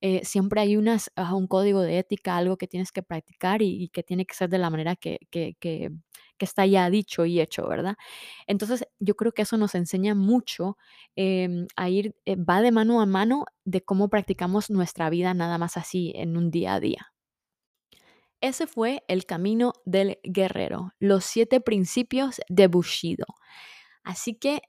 eh, 0.00 0.24
siempre 0.24 0.60
hay 0.60 0.76
unas, 0.76 1.10
un 1.32 1.46
código 1.46 1.80
de 1.80 1.98
ética, 1.98 2.36
algo 2.36 2.56
que 2.56 2.66
tienes 2.66 2.92
que 2.92 3.02
practicar 3.02 3.62
y, 3.62 3.88
que 3.90 4.02
tiene 4.02 4.26
que 4.26 4.34
ser 4.34 4.50
de 4.50 4.58
la 4.58 4.70
manera 4.70 4.96
que, 4.96 5.18
que, 5.30 5.56
que, 5.58 5.90
está 6.44 6.66
ya 6.66 6.90
dicho 6.90 7.24
y 7.26 7.40
hecho, 7.40 7.66
¿verdad? 7.68 7.96
Entonces, 8.46 8.86
yo 8.98 9.16
creo 9.16 9.32
que 9.32 9.42
eso 9.42 9.56
nos 9.56 9.74
enseña 9.74 10.14
mucho 10.14 10.76
em, 11.16 11.66
a 11.76 11.88
ir, 11.88 12.14
eh, 12.26 12.36
va 12.36 12.62
de 12.62 12.72
mano 12.72 13.00
a 13.00 13.06
mano 13.06 13.46
de 13.64 13.82
cómo 13.82 14.08
practicamos 14.08 14.70
nuestra 14.70 15.10
vida 15.10 15.34
nada 15.34 15.58
más 15.58 15.76
así 15.76 16.12
en 16.16 16.36
un 16.36 16.50
día 16.50 16.74
a 16.74 16.80
día. 16.80 17.12
Ese 18.40 18.66
fue 18.66 19.04
el 19.06 19.26
camino 19.26 19.74
del 19.84 20.18
guerrero, 20.24 20.92
los 20.98 21.24
siete 21.24 21.60
principios 21.60 22.40
de 22.48 22.68
Bushido. 22.68 23.26
Así 24.02 24.34
que 24.34 24.62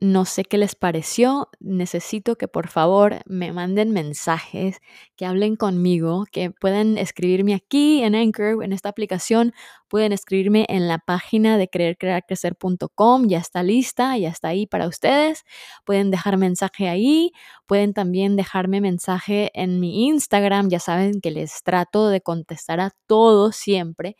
no 0.00 0.24
sé 0.24 0.44
qué 0.44 0.58
les 0.58 0.74
pareció. 0.76 1.48
Necesito 1.58 2.36
que 2.36 2.46
por 2.46 2.68
favor 2.68 3.20
me 3.26 3.52
manden 3.52 3.92
mensajes, 3.92 4.78
que 5.16 5.26
hablen 5.26 5.56
conmigo, 5.56 6.24
que 6.30 6.50
pueden 6.50 6.98
escribirme 6.98 7.54
aquí 7.54 8.02
en 8.02 8.14
Anchor, 8.14 8.62
en 8.62 8.72
esta 8.72 8.88
aplicación. 8.88 9.52
Pueden 9.88 10.12
escribirme 10.12 10.66
en 10.68 10.86
la 10.86 10.98
página 10.98 11.58
de 11.58 11.68
creercrearcrecer.com. 11.68 13.26
Ya 13.26 13.38
está 13.38 13.62
lista, 13.62 14.16
ya 14.16 14.28
está 14.28 14.48
ahí 14.48 14.66
para 14.66 14.86
ustedes. 14.86 15.44
Pueden 15.84 16.10
dejar 16.10 16.36
mensaje 16.36 16.88
ahí. 16.88 17.32
Pueden 17.66 17.92
también 17.92 18.36
dejarme 18.36 18.80
mensaje 18.80 19.50
en 19.54 19.80
mi 19.80 20.06
Instagram. 20.06 20.68
Ya 20.68 20.78
saben 20.78 21.20
que 21.20 21.30
les 21.32 21.62
trato 21.64 22.08
de 22.08 22.20
contestar 22.20 22.80
a 22.80 22.92
todos 23.06 23.56
siempre 23.56 24.16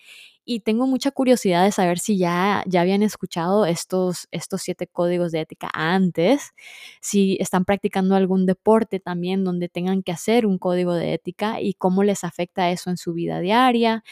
y 0.49 0.61
tengo 0.61 0.87
mucha 0.87 1.11
curiosidad 1.11 1.63
de 1.65 1.73
saber 1.73 1.99
si 1.99 2.17
ya, 2.17 2.65
ya 2.67 2.81
habían 2.81 3.03
escuchado 3.03 3.67
estos, 3.67 4.29
estos 4.31 4.63
siete 4.63 4.87
códigos 4.87 5.31
de 5.31 5.43
ética 5.43 5.69
antes, 5.75 6.53
si 7.03 7.37
están 7.39 7.67
practicando 7.67 8.17
algún 8.17 8.47
deporte 8.47 8.99
también 8.99 9.45
donde 9.45 9.69
tengan 9.69 10.03
que 10.03 10.11
hacer 10.11 10.47
un 10.47 10.57
código 10.57 10.95
de 10.95 11.13
ética 11.13 11.61
y 11.61 11.75
cómo 11.75 12.03
les 12.03 12.25
afecta 12.25 12.71
eso 12.71 12.89
en 12.89 12.97
su 12.97 13.13
vida 13.13 13.41
diaria. 13.41 14.03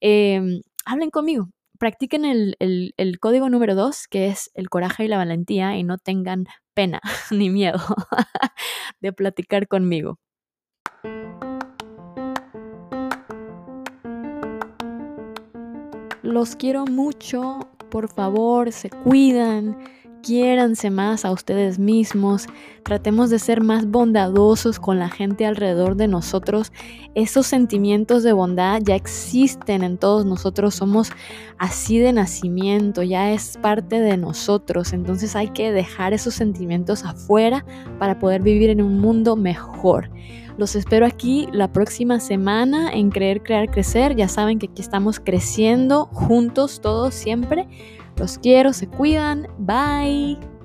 Em, 0.00 0.60
hablen 0.84 1.08
conmigo, 1.10 1.48
practiquen 1.78 2.26
el, 2.26 2.56
el, 2.58 3.18
código 3.18 3.48
número 3.48 3.74
dos, 3.74 4.06
que 4.06 4.26
es 4.28 4.50
el 4.54 4.68
coraje 4.68 5.06
y 5.06 5.08
la 5.08 5.16
valentía, 5.16 5.78
y 5.78 5.82
no 5.82 5.96
tengan 5.96 6.46
pena 6.74 7.00
ni 7.30 7.48
miedo 7.48 7.80
de 9.00 9.14
platicar 9.14 9.66
conmigo. 9.66 10.18
Los 16.26 16.56
quiero 16.56 16.86
mucho, 16.86 17.60
por 17.88 18.08
favor, 18.08 18.72
se 18.72 18.90
cuidan 18.90 19.76
quiéranse 20.26 20.90
más 20.90 21.24
a 21.24 21.30
ustedes 21.30 21.78
mismos, 21.78 22.48
tratemos 22.82 23.30
de 23.30 23.38
ser 23.38 23.62
más 23.62 23.86
bondadosos 23.86 24.80
con 24.80 24.98
la 24.98 25.08
gente 25.08 25.46
alrededor 25.46 25.94
de 25.94 26.08
nosotros. 26.08 26.72
Esos 27.14 27.46
sentimientos 27.46 28.24
de 28.24 28.32
bondad 28.32 28.80
ya 28.82 28.96
existen 28.96 29.84
en 29.84 29.98
todos 29.98 30.26
nosotros, 30.26 30.74
somos 30.74 31.12
así 31.58 32.00
de 32.00 32.12
nacimiento, 32.12 33.04
ya 33.04 33.30
es 33.30 33.56
parte 33.62 34.00
de 34.00 34.16
nosotros, 34.16 34.92
entonces 34.92 35.36
hay 35.36 35.50
que 35.50 35.70
dejar 35.70 36.12
esos 36.12 36.34
sentimientos 36.34 37.04
afuera 37.04 37.64
para 38.00 38.18
poder 38.18 38.42
vivir 38.42 38.70
en 38.70 38.82
un 38.82 38.98
mundo 38.98 39.36
mejor. 39.36 40.10
Los 40.58 40.74
espero 40.74 41.04
aquí 41.04 41.48
la 41.52 41.72
próxima 41.72 42.18
semana 42.18 42.90
en 42.92 43.10
Creer, 43.10 43.42
Crear, 43.42 43.70
Crecer. 43.70 44.16
Ya 44.16 44.28
saben 44.28 44.58
que 44.58 44.66
aquí 44.66 44.80
estamos 44.80 45.20
creciendo 45.20 46.06
juntos 46.06 46.80
todos 46.80 47.14
siempre. 47.14 47.68
Los 48.16 48.38
quiero, 48.38 48.72
se 48.72 48.88
cuidan. 48.88 49.48
Bye. 49.58 50.55